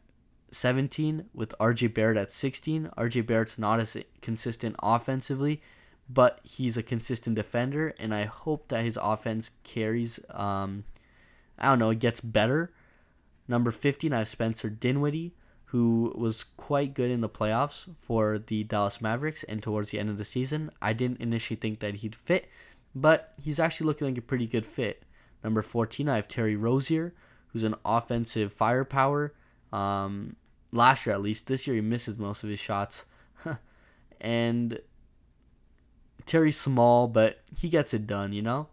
17 0.51 1.29
with 1.33 1.57
RJ 1.59 1.93
Barrett 1.93 2.17
at 2.17 2.31
16. 2.31 2.91
RJ 2.95 3.25
Barrett's 3.25 3.57
not 3.57 3.79
as 3.79 3.97
consistent 4.21 4.75
offensively, 4.83 5.61
but 6.07 6.39
he's 6.43 6.77
a 6.77 6.83
consistent 6.83 7.35
defender, 7.35 7.93
and 7.99 8.13
I 8.13 8.25
hope 8.25 8.67
that 8.69 8.85
his 8.85 8.97
offense 9.01 9.51
carries. 9.63 10.19
Um, 10.29 10.85
I 11.57 11.69
don't 11.69 11.79
know, 11.79 11.89
it 11.89 11.99
gets 11.99 12.21
better. 12.21 12.71
Number 13.47 13.71
15, 13.71 14.13
I 14.13 14.19
have 14.19 14.27
Spencer 14.27 14.69
Dinwiddie. 14.69 15.33
Who 15.71 16.13
was 16.15 16.43
quite 16.43 16.93
good 16.93 17.11
in 17.11 17.19
the 17.19 17.29
playoffs 17.29 17.85
for 17.97 18.39
the 18.39 18.63
Dallas 18.63 19.01
Mavericks 19.01 19.43
and 19.43 19.61
towards 19.61 19.91
the 19.91 19.99
end 19.99 20.09
of 20.09 20.17
the 20.17 20.23
season. 20.23 20.71
I 20.81 20.93
didn't 20.93 21.19
initially 21.19 21.57
think 21.57 21.79
that 21.79 21.95
he'd 21.95 22.15
fit, 22.15 22.49
but 22.95 23.33
he's 23.41 23.59
actually 23.59 23.87
looking 23.87 24.07
like 24.07 24.17
a 24.17 24.21
pretty 24.21 24.47
good 24.47 24.65
fit. 24.65 25.03
Number 25.43 25.61
14, 25.61 26.07
I 26.07 26.15
have 26.15 26.29
Terry 26.29 26.55
Rozier, 26.55 27.13
who's 27.47 27.63
an 27.63 27.75
offensive 27.83 28.53
firepower. 28.53 29.33
Um, 29.73 30.37
last 30.71 31.05
year, 31.05 31.15
at 31.15 31.21
least. 31.21 31.47
This 31.47 31.67
year, 31.67 31.75
he 31.75 31.81
misses 31.81 32.17
most 32.17 32.45
of 32.45 32.49
his 32.49 32.59
shots. 32.59 33.03
and 34.21 34.79
Terry's 36.25 36.57
small, 36.57 37.09
but 37.09 37.41
he 37.57 37.67
gets 37.67 37.93
it 37.93 38.07
done, 38.07 38.31
you 38.31 38.41
know? 38.41 38.67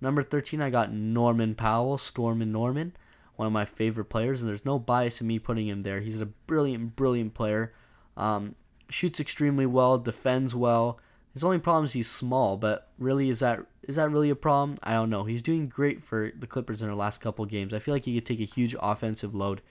Number 0.00 0.22
13, 0.22 0.62
I 0.62 0.70
got 0.70 0.92
Norman 0.92 1.54
Powell, 1.54 1.98
Storm 1.98 2.40
and 2.40 2.52
Norman, 2.52 2.94
one 3.38 3.46
of 3.46 3.52
my 3.52 3.64
favorite 3.64 4.06
players, 4.06 4.42
and 4.42 4.48
there's 4.48 4.64
no 4.64 4.80
bias 4.80 5.20
in 5.20 5.28
me 5.28 5.38
putting 5.38 5.68
him 5.68 5.84
there. 5.84 6.00
He's 6.00 6.20
a 6.20 6.26
brilliant, 6.26 6.96
brilliant 6.96 7.34
player. 7.34 7.72
Um, 8.16 8.56
shoots 8.90 9.20
extremely 9.20 9.64
well, 9.64 9.96
defends 9.96 10.56
well. 10.56 10.98
His 11.34 11.44
only 11.44 11.60
problem 11.60 11.84
is 11.84 11.92
he's 11.92 12.10
small, 12.10 12.56
but 12.56 12.90
really, 12.98 13.28
is 13.28 13.38
that 13.38 13.60
is 13.84 13.94
that 13.94 14.10
really 14.10 14.30
a 14.30 14.34
problem? 14.34 14.76
I 14.82 14.94
don't 14.94 15.08
know. 15.08 15.22
He's 15.22 15.40
doing 15.40 15.68
great 15.68 16.02
for 16.02 16.32
the 16.36 16.48
Clippers 16.48 16.82
in 16.82 16.88
their 16.88 16.96
last 16.96 17.20
couple 17.20 17.44
games. 17.46 17.72
I 17.72 17.78
feel 17.78 17.94
like 17.94 18.06
he 18.06 18.16
could 18.16 18.26
take 18.26 18.40
a 18.40 18.44
huge 18.44 18.74
offensive 18.82 19.36
load 19.36 19.62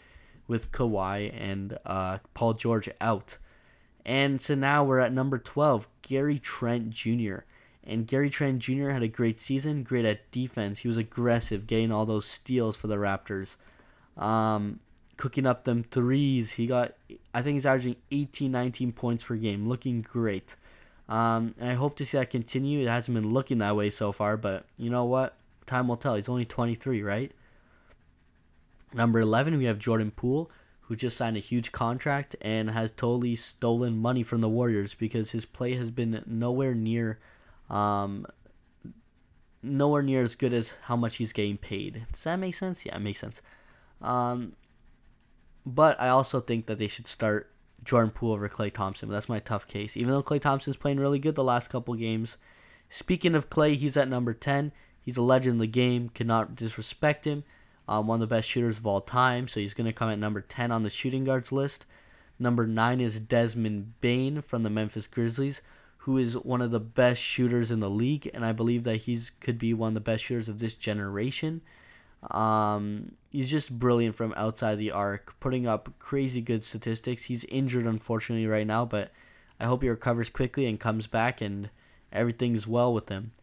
with 0.47 0.71
Kawhi 0.71 1.33
and 1.37 1.77
uh, 1.85 2.19
Paul 2.33 2.53
George 2.53 2.87
out. 3.01 3.37
And 4.05 4.41
so 4.41 4.55
now 4.55 4.85
we're 4.85 4.99
at 4.99 5.11
number 5.11 5.37
12, 5.37 5.89
Gary 6.03 6.39
Trent 6.39 6.91
Jr. 6.91 7.39
And 7.87 8.05
Gary 8.05 8.29
Trent 8.29 8.59
Jr. 8.59 8.89
had 8.89 9.01
a 9.01 9.07
great 9.07 9.39
season, 9.39 9.81
great 9.81 10.03
at 10.03 10.29
defense. 10.31 10.79
He 10.79 10.89
was 10.89 10.97
aggressive, 10.97 11.67
getting 11.67 11.89
all 11.89 12.05
those 12.05 12.25
steals 12.25 12.75
for 12.75 12.87
the 12.87 12.97
Raptors. 12.97 13.55
Um, 14.17 14.81
cooking 15.15 15.47
up 15.47 15.63
them 15.63 15.83
threes. 15.83 16.51
He 16.51 16.67
got, 16.67 16.95
I 17.33 17.41
think 17.41 17.55
he's 17.55 17.65
averaging 17.65 17.95
18, 18.11 18.51
19 18.51 18.91
points 18.91 19.23
per 19.23 19.37
game, 19.37 19.69
looking 19.69 20.01
great. 20.01 20.57
Um, 21.07 21.55
and 21.57 21.69
I 21.69 21.75
hope 21.75 21.95
to 21.97 22.05
see 22.05 22.17
that 22.17 22.29
continue. 22.29 22.81
It 22.81 22.89
hasn't 22.89 23.15
been 23.15 23.31
looking 23.31 23.59
that 23.59 23.77
way 23.77 23.89
so 23.89 24.11
far, 24.11 24.35
but 24.35 24.65
you 24.77 24.89
know 24.89 25.05
what? 25.05 25.37
Time 25.65 25.87
will 25.87 25.95
tell. 25.95 26.15
He's 26.15 26.27
only 26.27 26.45
23, 26.45 27.01
right? 27.03 27.31
Number 28.93 29.21
11, 29.21 29.57
we 29.57 29.65
have 29.65 29.79
Jordan 29.79 30.11
Poole, 30.11 30.51
who 30.81 30.97
just 30.97 31.15
signed 31.15 31.37
a 31.37 31.41
huge 31.41 31.71
contract 31.71 32.35
and 32.41 32.69
has 32.69 32.91
totally 32.91 33.37
stolen 33.37 33.97
money 33.97 34.23
from 34.23 34.41
the 34.41 34.49
Warriors 34.49 34.93
because 34.93 35.31
his 35.31 35.45
play 35.45 35.75
has 35.75 35.89
been 35.89 36.21
nowhere 36.25 36.75
near 36.75 37.19
um, 37.69 38.25
nowhere 39.61 40.03
near 40.03 40.21
as 40.21 40.35
good 40.35 40.53
as 40.53 40.73
how 40.83 40.95
much 40.95 41.17
he's 41.17 41.33
getting 41.33 41.57
paid. 41.57 42.05
Does 42.11 42.23
that 42.23 42.37
make 42.37 42.55
sense? 42.55 42.85
Yeah, 42.85 42.95
it 42.95 43.01
makes 43.01 43.19
sense. 43.19 43.41
Um, 44.01 44.53
but 45.65 45.99
I 45.99 46.09
also 46.09 46.39
think 46.39 46.67
that 46.67 46.77
they 46.77 46.87
should 46.87 47.07
start 47.07 47.51
Jordan 47.83 48.11
Poole 48.11 48.33
over 48.33 48.49
Klay 48.49 48.71
Thompson. 48.71 49.09
That's 49.09 49.29
my 49.29 49.39
tough 49.39 49.67
case. 49.67 49.97
Even 49.97 50.11
though 50.11 50.23
Klay 50.23 50.39
Thompson's 50.39 50.77
playing 50.77 50.99
really 50.99 51.19
good 51.19 51.35
the 51.35 51.43
last 51.43 51.69
couple 51.69 51.93
games. 51.95 52.37
Speaking 52.89 53.35
of 53.35 53.49
Klay, 53.49 53.75
he's 53.75 53.97
at 53.97 54.07
number 54.07 54.33
10. 54.33 54.71
He's 55.01 55.17
a 55.17 55.21
legend 55.21 55.53
in 55.53 55.59
the 55.59 55.67
game. 55.67 56.09
Cannot 56.09 56.55
disrespect 56.55 57.25
him. 57.25 57.43
Um, 57.87 58.07
one 58.07 58.21
of 58.21 58.29
the 58.29 58.35
best 58.35 58.49
shooters 58.49 58.77
of 58.79 58.87
all 58.87 59.01
time. 59.01 59.47
So 59.47 59.59
he's 59.59 59.73
going 59.73 59.87
to 59.87 59.93
come 59.93 60.09
at 60.09 60.19
number 60.19 60.41
10 60.41 60.71
on 60.71 60.83
the 60.83 60.89
shooting 60.89 61.23
guards 61.23 61.51
list. 61.51 61.85
Number 62.39 62.67
9 62.67 62.99
is 63.01 63.19
Desmond 63.19 63.99
Bane 63.99 64.41
from 64.41 64.63
the 64.63 64.69
Memphis 64.69 65.07
Grizzlies, 65.07 65.61
who 66.07 66.17
is 66.17 66.37
one 66.37 66.61
of 66.61 66.71
the 66.71 66.79
best 66.79 67.21
shooters 67.21 67.69
in 67.69 67.81
the 67.81 67.89
league. 67.89 68.31
And 68.33 68.45
I 68.45 68.53
believe 68.53 68.85
that 68.85 68.95
he's 68.95 69.29
could 69.29 69.59
be 69.59 69.73
one 69.73 69.89
of 69.89 69.93
the 69.93 69.99
best 69.99 70.23
shooters 70.23 70.47
of 70.47 70.57
this 70.57 70.73
generation. 70.73 71.61
Um, 72.31 73.11
he's 73.29 73.51
just 73.51 73.77
brilliant 73.77 74.15
from 74.15 74.33
outside 74.37 74.75
the 74.75 74.91
arc, 74.91 75.37
putting 75.41 75.67
up 75.67 75.89
crazy 75.99 76.41
good 76.41 76.63
statistics. 76.63 77.25
He's 77.25 77.43
injured, 77.43 77.85
unfortunately, 77.85 78.47
right 78.47 78.65
now, 78.65 78.85
but 78.85 79.11
I 79.59 79.65
hope 79.65 79.83
he 79.83 79.89
recovers 79.89 80.29
quickly 80.29 80.65
and 80.65 80.79
comes 80.79 81.07
back 81.07 81.41
and 81.41 81.69
everything's 82.13 82.65
well 82.65 82.93
with 82.93 83.09
him. 83.09 83.33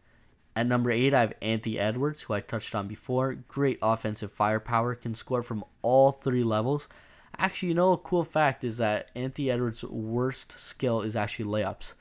At 0.56 0.66
number 0.66 0.90
eight, 0.90 1.12
I 1.12 1.20
have 1.20 1.34
Anthony 1.42 1.78
Edwards, 1.78 2.22
who 2.22 2.32
I 2.32 2.40
touched 2.40 2.74
on 2.74 2.88
before. 2.88 3.34
Great 3.34 3.78
offensive 3.82 4.32
firepower, 4.32 4.94
can 4.94 5.14
score 5.14 5.42
from 5.42 5.64
all 5.82 6.12
three 6.12 6.44
levels. 6.44 6.88
Actually, 7.36 7.68
you 7.68 7.74
know, 7.74 7.92
a 7.92 7.98
cool 7.98 8.24
fact 8.24 8.64
is 8.64 8.78
that 8.78 9.10
Anthony 9.14 9.50
Edwards' 9.50 9.84
worst 9.84 10.58
skill 10.58 11.02
is 11.02 11.14
actually 11.14 11.44
layups, 11.44 11.92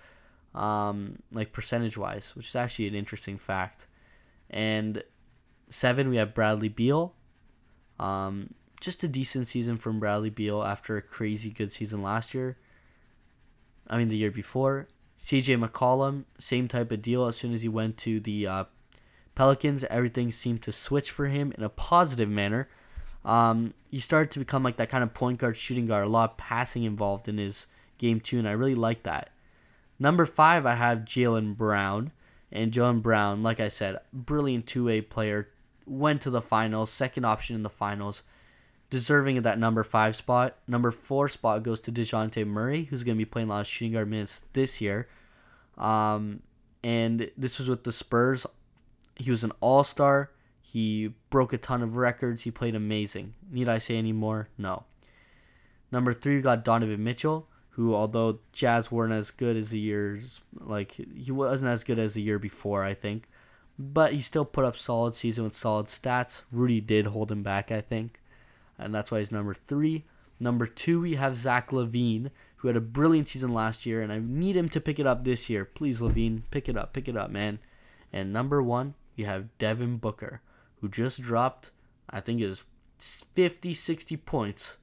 um, 0.55 1.19
like 1.31 1.51
percentage 1.51 1.97
wise, 1.97 2.33
which 2.35 2.49
is 2.49 2.55
actually 2.55 2.87
an 2.87 2.95
interesting 2.95 3.37
fact. 3.37 3.87
And 4.49 5.03
seven, 5.69 6.09
we 6.09 6.17
have 6.17 6.33
Bradley 6.33 6.69
Beal. 6.69 7.13
Um, 7.99 8.53
just 8.79 9.03
a 9.03 9.07
decent 9.07 9.47
season 9.47 9.77
from 9.77 9.99
Bradley 9.99 10.29
Beal 10.29 10.63
after 10.63 10.97
a 10.97 11.01
crazy 11.01 11.49
good 11.49 11.71
season 11.71 12.01
last 12.01 12.33
year. 12.33 12.57
I 13.87 13.97
mean, 13.97 14.09
the 14.09 14.17
year 14.17 14.31
before. 14.31 14.87
CJ 15.19 15.63
McCollum, 15.63 16.25
same 16.37 16.67
type 16.67 16.91
of 16.91 17.01
deal. 17.01 17.25
As 17.25 17.37
soon 17.37 17.53
as 17.53 17.61
he 17.61 17.69
went 17.69 17.97
to 17.99 18.19
the 18.19 18.45
uh, 18.45 18.63
Pelicans, 19.35 19.83
everything 19.85 20.31
seemed 20.31 20.61
to 20.63 20.71
switch 20.71 21.11
for 21.11 21.27
him 21.27 21.53
in 21.57 21.63
a 21.63 21.69
positive 21.69 22.29
manner. 22.29 22.67
Um, 23.23 23.73
he 23.89 23.99
started 23.99 24.31
to 24.31 24.39
become 24.39 24.63
like 24.63 24.77
that 24.77 24.89
kind 24.89 25.03
of 25.03 25.13
point 25.13 25.39
guard, 25.39 25.55
shooting 25.55 25.85
guard, 25.85 26.05
a 26.05 26.09
lot 26.09 26.31
of 26.31 26.37
passing 26.37 26.83
involved 26.83 27.29
in 27.29 27.37
his 27.37 27.67
game 27.97 28.19
too, 28.19 28.37
and 28.37 28.47
I 28.47 28.51
really 28.51 28.75
like 28.75 29.03
that. 29.03 29.29
Number 30.03 30.25
five, 30.25 30.65
I 30.65 30.75
have 30.75 31.05
Jaylen 31.05 31.55
Brown. 31.55 32.11
And 32.51 32.73
Jaylen 32.73 33.01
Brown, 33.01 33.41
like 33.41 33.61
I 33.61 33.69
said, 33.69 33.99
brilliant 34.11 34.67
two 34.67 34.83
way 34.85 34.99
player. 34.99 35.47
Went 35.87 36.21
to 36.23 36.29
the 36.29 36.41
finals, 36.41 36.89
second 36.89 37.23
option 37.23 37.55
in 37.55 37.63
the 37.63 37.69
finals 37.69 38.21
deserving 38.89 39.37
of 39.37 39.43
that 39.45 39.57
number 39.57 39.81
five 39.83 40.13
spot. 40.13 40.57
Number 40.67 40.91
four 40.91 41.29
spot 41.29 41.63
goes 41.63 41.79
to 41.79 41.91
Dejounte 41.91 42.45
Murray, 42.45 42.83
who's 42.83 43.05
going 43.05 43.15
to 43.15 43.17
be 43.17 43.25
playing 43.25 43.47
a 43.47 43.51
lot 43.51 43.61
of 43.61 43.67
shooting 43.67 43.93
guard 43.93 44.09
minutes 44.09 44.41
this 44.51 44.81
year. 44.81 45.07
Um, 45.77 46.43
and 46.83 47.31
this 47.37 47.57
was 47.57 47.69
with 47.69 47.85
the 47.85 47.91
Spurs. 47.93 48.45
He 49.15 49.31
was 49.31 49.45
an 49.45 49.53
all 49.61 49.85
star. 49.85 50.31
He 50.61 51.13
broke 51.29 51.53
a 51.53 51.57
ton 51.57 51.81
of 51.81 51.95
records. 51.95 52.43
He 52.43 52.51
played 52.51 52.75
amazing. 52.75 53.35
Need 53.49 53.69
I 53.69 53.77
say 53.77 53.95
any 53.95 54.11
more? 54.11 54.49
No. 54.57 54.83
Number 55.93 56.11
three, 56.11 56.35
we 56.35 56.41
got 56.41 56.65
Donovan 56.65 57.03
Mitchell, 57.03 57.47
who, 57.75 57.93
although 57.93 58.39
Jazz 58.51 58.91
weren't 58.91 59.13
as 59.13 59.31
good 59.31 59.55
as 59.55 59.69
the 59.69 59.79
years, 59.79 60.41
like, 60.59 60.91
he 60.91 61.31
wasn't 61.31 61.71
as 61.71 61.83
good 61.83 61.99
as 61.99 62.13
the 62.13 62.21
year 62.21 62.39
before, 62.39 62.83
I 62.83 62.93
think. 62.93 63.27
But 63.77 64.13
he 64.13 64.21
still 64.21 64.45
put 64.45 64.65
up 64.65 64.77
solid 64.77 65.15
season 65.15 65.43
with 65.43 65.55
solid 65.55 65.87
stats. 65.87 66.43
Rudy 66.51 66.79
did 66.79 67.07
hold 67.07 67.31
him 67.31 67.41
back, 67.43 67.71
I 67.71 67.81
think 67.81 68.19
and 68.77 68.93
that's 68.93 69.11
why 69.11 69.19
he's 69.19 69.31
number 69.31 69.53
three. 69.53 70.03
Number 70.39 70.65
two, 70.65 71.01
we 71.01 71.15
have 71.15 71.37
Zach 71.37 71.71
LaVine, 71.71 72.31
who 72.57 72.67
had 72.67 72.77
a 72.77 72.81
brilliant 72.81 73.29
season 73.29 73.53
last 73.53 73.85
year, 73.85 74.01
and 74.01 74.11
I 74.11 74.19
need 74.19 74.55
him 74.55 74.69
to 74.69 74.81
pick 74.81 74.99
it 74.99 75.07
up 75.07 75.23
this 75.23 75.49
year. 75.49 75.65
Please, 75.65 76.01
Levine, 76.01 76.43
pick 76.51 76.67
it 76.67 76.77
up, 76.77 76.93
pick 76.93 77.07
it 77.07 77.17
up, 77.17 77.29
man. 77.29 77.59
And 78.11 78.33
number 78.33 78.61
one, 78.61 78.95
you 79.15 79.25
have 79.25 79.57
Devin 79.57 79.97
Booker, 79.97 80.41
who 80.81 80.89
just 80.89 81.21
dropped, 81.21 81.71
I 82.09 82.19
think 82.19 82.41
it 82.41 82.47
was 82.47 82.65
50, 82.99 83.73
60 83.73 84.17
points 84.17 84.77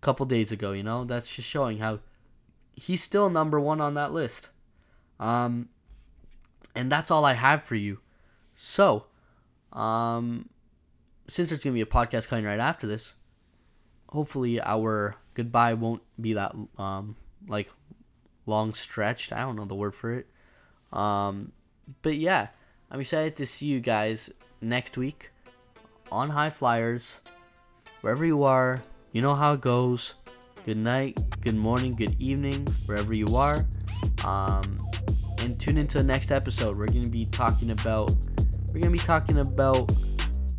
a 0.00 0.04
couple 0.04 0.26
days 0.26 0.52
ago, 0.52 0.72
you 0.72 0.82
know? 0.82 1.04
That's 1.04 1.34
just 1.34 1.48
showing 1.48 1.78
how 1.78 2.00
he's 2.78 3.02
still 3.02 3.28
number 3.28 3.58
one 3.58 3.80
on 3.80 3.94
that 3.94 4.12
list. 4.12 4.48
Um, 5.18 5.68
and 6.74 6.90
that's 6.90 7.10
all 7.10 7.24
I 7.24 7.34
have 7.34 7.64
for 7.64 7.74
you. 7.74 7.98
So, 8.54 9.06
um, 9.72 10.48
since 11.28 11.50
there's 11.50 11.62
going 11.62 11.74
to 11.74 11.78
be 11.78 11.82
a 11.82 11.86
podcast 11.86 12.28
coming 12.28 12.44
right 12.44 12.60
after 12.60 12.86
this, 12.86 13.14
hopefully 14.08 14.60
our 14.62 15.16
goodbye 15.34 15.74
won't 15.74 16.02
be 16.20 16.32
that 16.32 16.52
um 16.78 17.14
like 17.46 17.70
long 18.46 18.74
stretched. 18.74 19.32
I 19.32 19.40
don't 19.40 19.56
know 19.56 19.64
the 19.64 19.74
word 19.74 19.94
for 19.94 20.14
it. 20.14 20.26
Um, 20.92 21.52
but 22.02 22.16
yeah, 22.16 22.48
I'm 22.90 23.00
excited 23.00 23.36
to 23.36 23.46
see 23.46 23.66
you 23.66 23.80
guys 23.80 24.30
next 24.60 24.96
week 24.96 25.30
on 26.10 26.30
High 26.30 26.50
Flyers. 26.50 27.20
Wherever 28.00 28.24
you 28.24 28.44
are, 28.44 28.82
you 29.12 29.20
know 29.20 29.34
how 29.34 29.52
it 29.52 29.60
goes. 29.60 30.14
Good 30.68 30.76
night, 30.76 31.18
good 31.40 31.54
morning, 31.54 31.96
good 31.96 32.14
evening, 32.20 32.66
wherever 32.84 33.14
you 33.14 33.36
are. 33.36 33.64
Um, 34.22 34.76
and 35.40 35.58
tune 35.58 35.78
into 35.78 35.96
the 35.96 36.04
next 36.04 36.30
episode. 36.30 36.76
We're 36.76 36.88
gonna 36.88 37.08
be 37.08 37.24
talking 37.24 37.70
about 37.70 38.10
we're 38.66 38.80
gonna 38.80 38.90
be 38.90 38.98
talking 38.98 39.38
about 39.38 39.90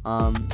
um, 0.05 0.49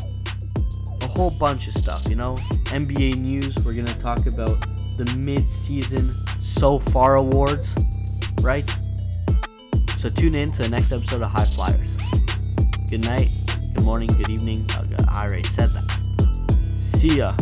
a 1.01 1.08
whole 1.08 1.32
bunch 1.39 1.70
of 1.70 1.74
stuff, 1.74 2.06
you 2.10 2.18
know? 2.18 2.36
NBA 2.66 3.16
news, 3.16 3.56
we're 3.66 3.82
to 3.82 4.01
talk 4.01 4.26
about 4.26 4.60
the 4.97 5.10
mid-season 5.24 6.03
so 6.41 6.78
far 6.78 7.16
awards, 7.16 7.78
right? 8.41 8.70
So 9.95 10.10
tune 10.10 10.36
in 10.36 10.51
to 10.51 10.64
the 10.64 10.70
next 10.70 10.91
episode 10.91 11.22
of 11.22 11.32
High 11.32 11.45
Flyers. 11.45 11.95
Good 12.89 13.06
night, 13.06 13.30
good 13.74 13.86
morning, 13.86 14.10
good 14.10 14.30
evening. 14.30 14.70
I 15.14 15.24
already 15.24 15.47
said 15.47 15.70
that. 15.70 16.74
See 16.78 17.20
ya. 17.20 17.38